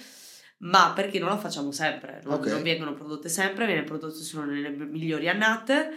[0.59, 2.47] ma perché non la facciamo sempre, non, Ok.
[2.47, 5.91] non vengono prodotte sempre, viene prodotto solo nelle migliori annate.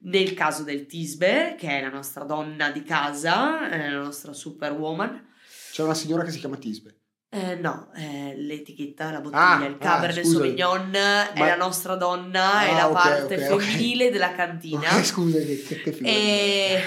[0.00, 5.26] Nel caso del Tisbe, che è la nostra donna di casa, è la nostra superwoman,
[5.72, 6.97] C'è una signora che si chiama Tisbe.
[7.30, 10.38] Eh, no, è l'etichetta, la bottiglia, Ah, il ah, Cabernet scusa.
[10.38, 13.60] Sauvignon è Ma- la nostra donna, è Ah, la ok, parte ok, ok.
[13.62, 14.94] femminile della cantina.
[14.96, 16.08] Ok, scusa, che, che, figo.
[16.08, 16.80] E...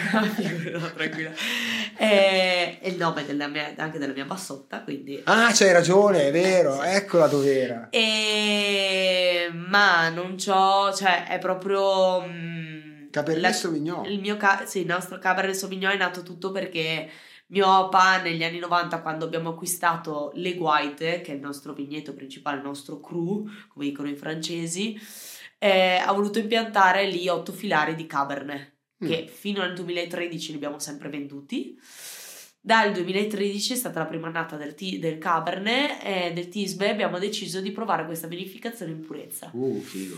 [0.72, 1.32] no, tranquilla.
[1.98, 2.78] E...
[2.82, 5.22] e il nome della mia- anche della mia bassotta, quindi...
[5.26, 6.88] Ah, c'hai ragione, è vero, Sì.
[6.88, 7.90] eccola dov'era.
[7.92, 9.50] E...
[9.54, 12.22] Ma non c'ho, cioè è proprio...
[12.26, 14.06] mm, Cabernet la- Sauvignon.
[14.06, 17.08] Il mio ca- sì, il nostro Cabernet Sauvignon è nato tutto perché
[17.52, 22.14] mio papà negli anni 90 quando abbiamo acquistato Le Guaite, che è il nostro vigneto
[22.14, 25.00] principale, il nostro cru, come dicono i francesi,
[25.58, 29.08] eh, ha voluto impiantare lì otto filari di Cabernet Mm.
[29.08, 31.76] che fino al 2013 li abbiamo sempre venduti.
[32.60, 37.18] Dal 2013 è stata la prima annata del, ti- del Cabernet e del Tisbe abbiamo
[37.18, 40.16] deciso di provare questa vinificazione in purezza Uh, figo.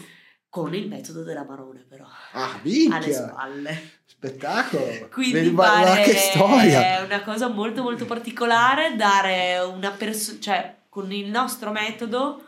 [0.53, 3.89] Con il metodo dell'amarone però Ah, alle minchia, spalle.
[4.05, 5.09] spettacolo.
[5.11, 6.99] Quindi pare che storia.
[6.99, 12.45] è una cosa molto molto particolare dare una persona, cioè con il nostro metodo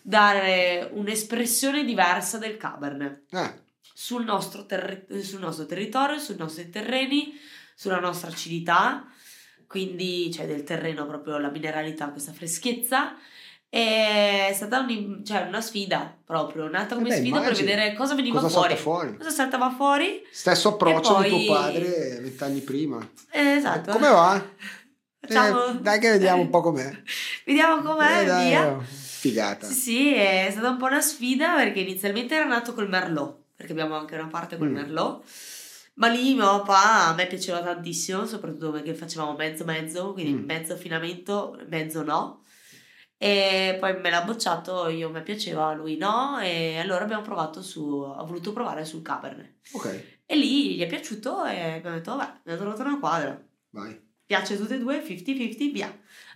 [0.00, 7.36] dare un'espressione diversa del Cabernet Ah, sul nostro, terri- sul nostro territorio, sui nostri terreni,
[7.74, 9.06] sulla nostra acidità,
[9.66, 13.16] quindi c'è del terreno proprio la mineralità, questa freschezza.
[13.72, 17.68] È stata un- cioè, una sfida proprio, nata come Eh beh, sfida per immagino.
[17.68, 18.76] vedere cosa veniva cosa fuori.
[18.76, 19.16] fuori?
[19.16, 20.22] Cosa saltava fuori?
[20.30, 23.08] Stesso approccio E di poi- tuo padre vent'anni prima.
[23.30, 23.92] Eh, esatto.
[23.92, 24.42] Come va?
[25.22, 25.66] Facciamo...
[25.66, 26.90] Eh, dai che vediamo un po' com'è.
[27.46, 28.66] Vediamo com'è, Eh, dai, via.
[28.72, 29.66] oh, Figata.
[29.66, 33.70] Sì, sì, è stata un po' una sfida perché inizialmente era nato col Merlot, perché
[33.72, 34.74] abbiamo anche una parte col Mm.
[34.74, 35.22] Merlot.
[35.94, 40.44] Ma lì mio papà a me piaceva tantissimo, soprattutto perché facevamo mezzo mezzo, quindi Mm.
[40.46, 42.39] mezzo affinamento, mezzo no.
[43.22, 48.00] E poi me l'ha bocciato, io me piaceva, lui no, e allora abbiamo provato su,
[48.00, 49.56] ha voluto provare sul Cabernet.
[49.72, 53.46] Ok, E lì gli è piaciuto e abbiamo detto, vabbè, abbiamo trovato una quadra.
[53.72, 54.00] vai.
[54.24, 55.86] Piace tutte e due, 50-50, via.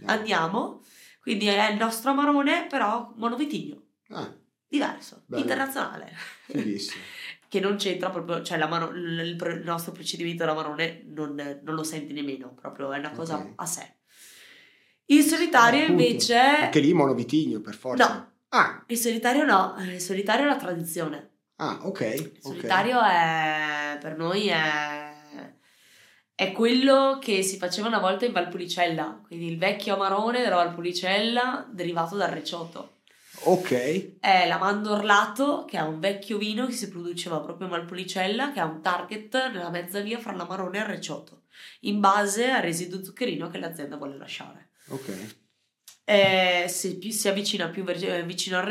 [0.01, 0.13] Andiamo.
[0.13, 0.83] Andiamo.
[1.21, 4.31] Quindi è il nostro amarone, però monovitigno Ah,
[4.69, 5.41] diverso, Bello.
[5.41, 6.13] internazionale,
[6.45, 7.03] fighissimo.
[7.49, 12.53] che non c'entra proprio, cioè l'amaro- il, nostro procedimento dell'amarone non, non lo senti nemmeno,
[12.53, 13.53] proprio è una cosa Ok.
[13.55, 13.94] a sé.
[15.07, 16.03] Il solitario Eh, appunto.
[16.03, 18.09] invece, Anche lì monovitigno, per forza.
[18.09, 18.33] No.
[18.51, 21.31] Ah, il solitario no, il solitario è la tradizione.
[21.57, 22.01] ah, ok.
[22.01, 25.13] Il solitario è, per noi è,
[26.35, 31.69] è quello che si faceva una volta in Valpolicella, quindi il vecchio amarone della Valpolicella
[31.71, 32.91] derivato dal recioto.
[33.47, 38.53] Ok, è la Mandorlato, che è un vecchio vino che si produceva proprio a Malpolicella,
[38.53, 41.43] che ha un target nella mezza via fra l'amarone e il recioto,
[41.81, 44.69] in base al residuo zuccherino che l'azienda vuole lasciare.
[44.89, 45.09] Ok.
[46.07, 48.65] Eh, se più si avvicina più ver- eh, vicino al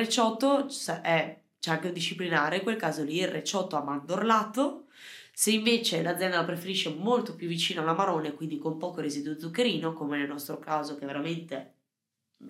[1.01, 4.87] è- c'è anche un disciplinare, in quel caso lì il recioto a mandorlato.
[5.31, 10.17] Se invece l'azienda la preferisce molto più vicino all'amarone, quindi con poco residuo zuccherino, come
[10.17, 11.77] nel nostro caso che è veramente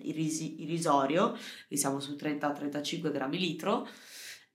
[0.00, 1.36] irrisorio,
[1.68, 3.86] qui siamo su 30-35 grammi litro,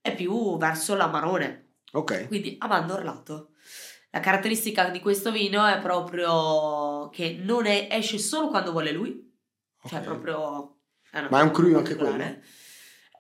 [0.02, 3.49] è più verso l'amarone, Ok, quindi a mandorlato.
[4.12, 9.32] La caratteristica di questo vino è proprio che non è- esce solo quando vuole lui,
[9.88, 10.06] cioè ok.
[10.06, 10.78] proprio...
[11.14, 12.44] una Ma è un cosa cru anche particolare.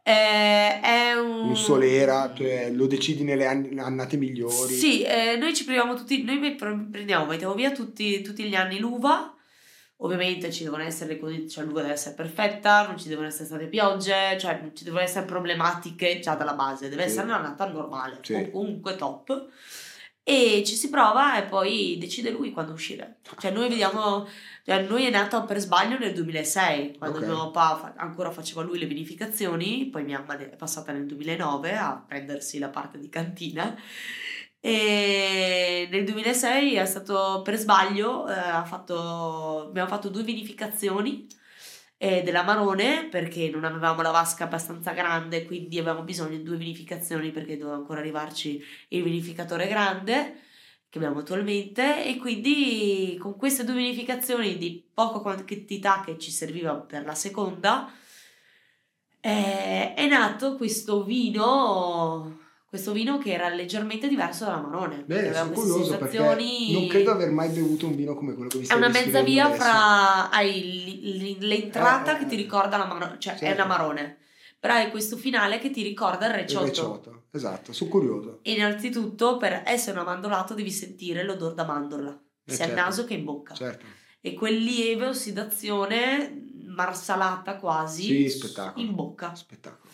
[0.01, 1.49] Eh, è un...
[1.49, 4.73] Un solera, cioè, lo decidi nelle ann- annate migliori.
[4.73, 8.79] Sì, eh, noi ci priviamo tutti, noi pre- prendiamo, mettiamo via tutti, tutti gli anni
[8.79, 9.31] l'uva,
[9.97, 13.45] ovviamente ci devono essere le condizioni, cioè l'uva deve essere perfetta, non ci devono essere
[13.45, 17.09] state piogge, cioè non ci devono essere problematiche già dalla base, deve Sì.
[17.09, 18.33] essere una nata normale, Sì.
[18.33, 19.47] o comunque top.
[20.31, 23.17] E ci si prova e poi decide lui quando uscire.
[23.39, 24.27] Cioè noi vediamo,
[24.63, 27.25] cioè noi è nato per sbaglio nel 2006, quando Ok.
[27.25, 32.03] mio papà ancora faceva lui le vinificazioni, poi mia mamma è passata nel 2009 a
[32.07, 33.75] prendersi la parte di cantina.
[34.61, 41.25] E nel 2006 è stato per sbaglio, eh, ha fatto, abbiamo fatto due vinificazioni
[42.01, 46.55] eh, della Marone perché non avevamo la vasca abbastanza grande, quindi avevamo bisogno di due
[46.55, 50.39] vinificazioni perché doveva ancora arrivarci il vinificatore grande
[50.89, 56.73] che abbiamo attualmente e quindi con queste due vinificazioni di poca quantità che ci serviva
[56.75, 57.91] per la seconda
[59.19, 62.38] eh, è nato questo vino
[62.69, 67.31] questo vino che era leggermente diverso dalla Marone Bene, sono curioso sensazioni non credo aver
[67.31, 69.61] mai bevuto un vino come quello che mi è stai una mezza via adesso.
[69.63, 73.55] fra hai l'entrata Eh, che ti eh, ricorda la marone, cioè è certo.
[73.55, 74.17] una marone,
[74.59, 76.65] però hai questo finale che ti ricorda il Il recciotto.
[76.65, 78.39] recioto, esatto, sono curioso.
[78.43, 82.11] E innanzitutto per essere un amandolato devi sentire l'odore da mandorla,
[82.45, 82.83] Eh, sia al certo.
[82.85, 83.53] naso che in bocca.
[83.55, 83.85] Certo.
[84.21, 88.85] E quel lieve ossidazione marsalata quasi Sì, spettacolo.
[88.85, 89.33] in bocca.
[89.33, 89.88] Spettacolo.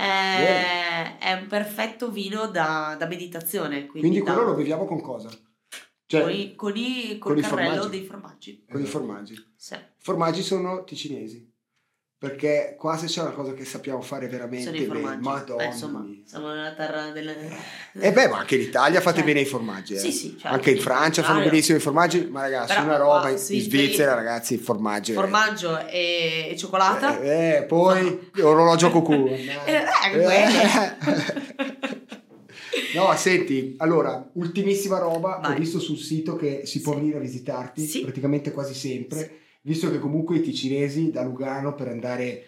[0.00, 3.86] È, è un perfetto vino da, da meditazione.
[3.86, 5.28] Quindi, Quindi da- quello lo beviamo con cosa?
[6.06, 7.90] Cioè, con, i, con, i- col con i carrello formaggi.
[7.90, 8.64] dei formaggi.
[8.70, 9.52] con i formaggi.
[9.56, 9.74] Sì.
[9.74, 11.49] I formaggi sono ticinesi.
[12.20, 16.48] Perché qua se c'è una cosa che sappiamo fare veramente bene, madonna Beh, insomma, siamo
[16.52, 17.34] nella terra delle...
[17.98, 19.94] E beh, ma anche in Italia fate Cioè, bene i formaggi.
[19.94, 19.98] eh.
[19.98, 20.48] Sì, sì, certo.
[20.54, 23.62] Anche in Francia fanno benissimo i formaggi, ma ragazzi, Però una roba in, si in
[23.62, 25.12] Svizzera, ragazzi, il formaggio.
[25.12, 27.18] è- Formaggio e, e cioccolata.
[27.20, 29.26] Eh, eh, poi orologio a cucù.
[29.64, 30.98] Eh, eh,
[32.94, 35.54] No, senti, allora, ultimissima roba, Vai.
[35.54, 36.98] ho visto sul sito che si può Sì.
[36.98, 38.00] venire a visitarti Sì.
[38.02, 42.44] praticamente quasi sempre, visto che comunque i ticinesi da Lugano per andare,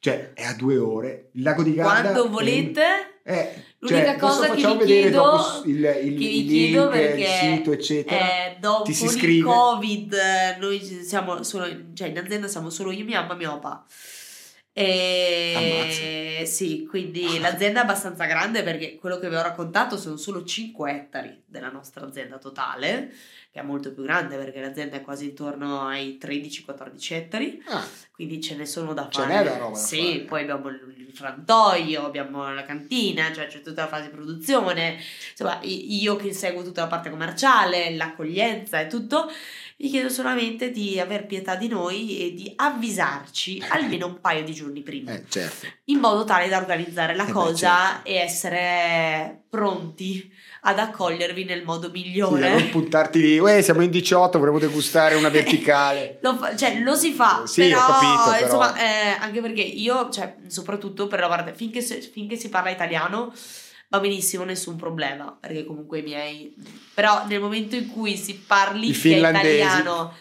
[0.00, 2.00] cioè è a due ore, il lago di Garda...
[2.02, 2.82] Quando è- volete,
[3.22, 6.84] eh, L'unica cioè, adesso cosa che vi chiedo- il, il, che il vi link, chiedo
[6.84, 8.20] il perché, sito, eccetera.
[8.20, 9.42] eh, dopo il?
[9.42, 10.16] Covid,
[10.60, 13.84] noi siamo solo, cioè in azienda siamo solo io, mia mamma e mio papà.
[14.78, 20.44] E sì, quindi l'azienda è abbastanza grande perché quello che vi ho raccontato sono solo
[20.44, 23.10] 5 ettari della nostra azienda totale,
[23.50, 27.62] che è molto più grande perché l'azienda è quasi intorno ai 13-14 ettari.
[27.68, 29.34] Ah, quindi ce ne sono da Ce fare.
[29.34, 30.18] n'è da roba Sì, fare.
[30.24, 34.98] poi abbiamo il frantoio, abbiamo la cantina, cioè c'è tutta la fase di produzione.
[35.30, 39.26] Insomma, io che seguo tutta la parte commerciale, l'accoglienza e tutto,
[39.78, 44.54] vi chiedo solamente di aver pietà di noi e di avvisarci almeno un paio di
[44.54, 45.66] giorni prima, eh, certo.
[45.84, 48.08] in modo tale da organizzare la Eh beh, cosa certo.
[48.08, 52.48] e essere pronti ad accogliervi nel modo Sì, migliore.
[52.50, 56.18] non puntarti lì, uè, siamo in 18, vorremmo degustare una verticale.
[56.22, 58.44] Lo, fa- cioè, lo si fa, Sì, però, capito, però.
[58.44, 63.32] insomma, eh, anche perché io, cioè, soprattutto per la parte, finché, finché si parla italiano
[63.88, 66.54] va benissimo, nessun problema, perché comunque i miei...
[66.94, 70.14] Però nel momento in cui si parli italiano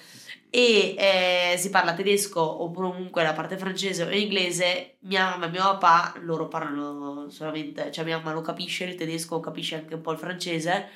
[0.49, 5.49] e eh, si parla tedesco o comunque la parte francese o inglese, mia mamma e
[5.49, 10.01] mio papà, loro parlano solamente, cioè mia mamma lo capisce il tedesco, capisce anche un
[10.01, 10.87] po' il francese,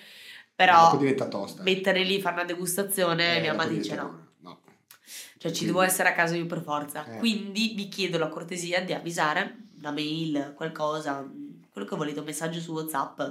[0.56, 0.98] però
[1.62, 4.28] mettere lì, fare una degustazione, Eh, mia mamma dice no.
[4.40, 4.60] no.
[5.38, 7.06] Cioè, ci Quindi- devo essere a casa io per forza.
[7.06, 7.18] Eh.
[7.18, 11.26] Quindi vi chiedo la cortesia di avvisare una mail, qualcosa,
[11.72, 13.22] quello che volete, un messaggio su WhatsApp,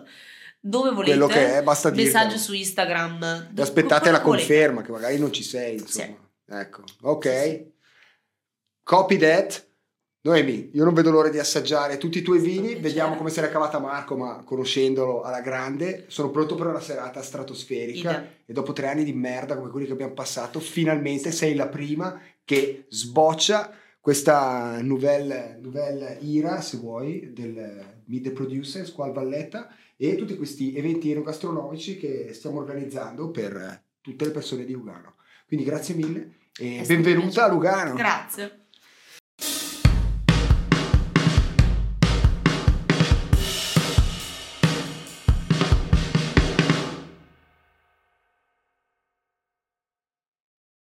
[0.60, 1.16] dove volete.
[1.16, 2.04] Quello che è, basta dirlo.
[2.04, 3.52] Messaggio su Instagram.
[3.56, 4.46] E aspettate la che volete.
[4.46, 6.16] conferma, che magari non ci sei, insomma.
[6.50, 7.66] Ecco, ok.
[8.82, 9.66] Copy that.
[10.20, 13.50] Noemi, io non vedo l'ora di assaggiare tutti i tuoi vini, vediamo come se l'è
[13.50, 18.28] cavata Marco, ma conoscendolo alla grande, sono pronto per una serata stratosferica Idem.
[18.44, 22.20] e dopo tre anni di merda come quelli che abbiamo passato, finalmente sei la prima
[22.44, 30.16] che sboccia questa nouvelle, nouvelle ira, se vuoi, del Meet the Producer, Squal Valletta e
[30.16, 35.16] tutti questi eventi enogastronomici che stiamo organizzando per tutte le persone di Lugano.
[35.46, 37.48] Quindi grazie mille e benvenuta a.
[37.48, 37.94] Lugano.
[37.94, 38.67] Grazie.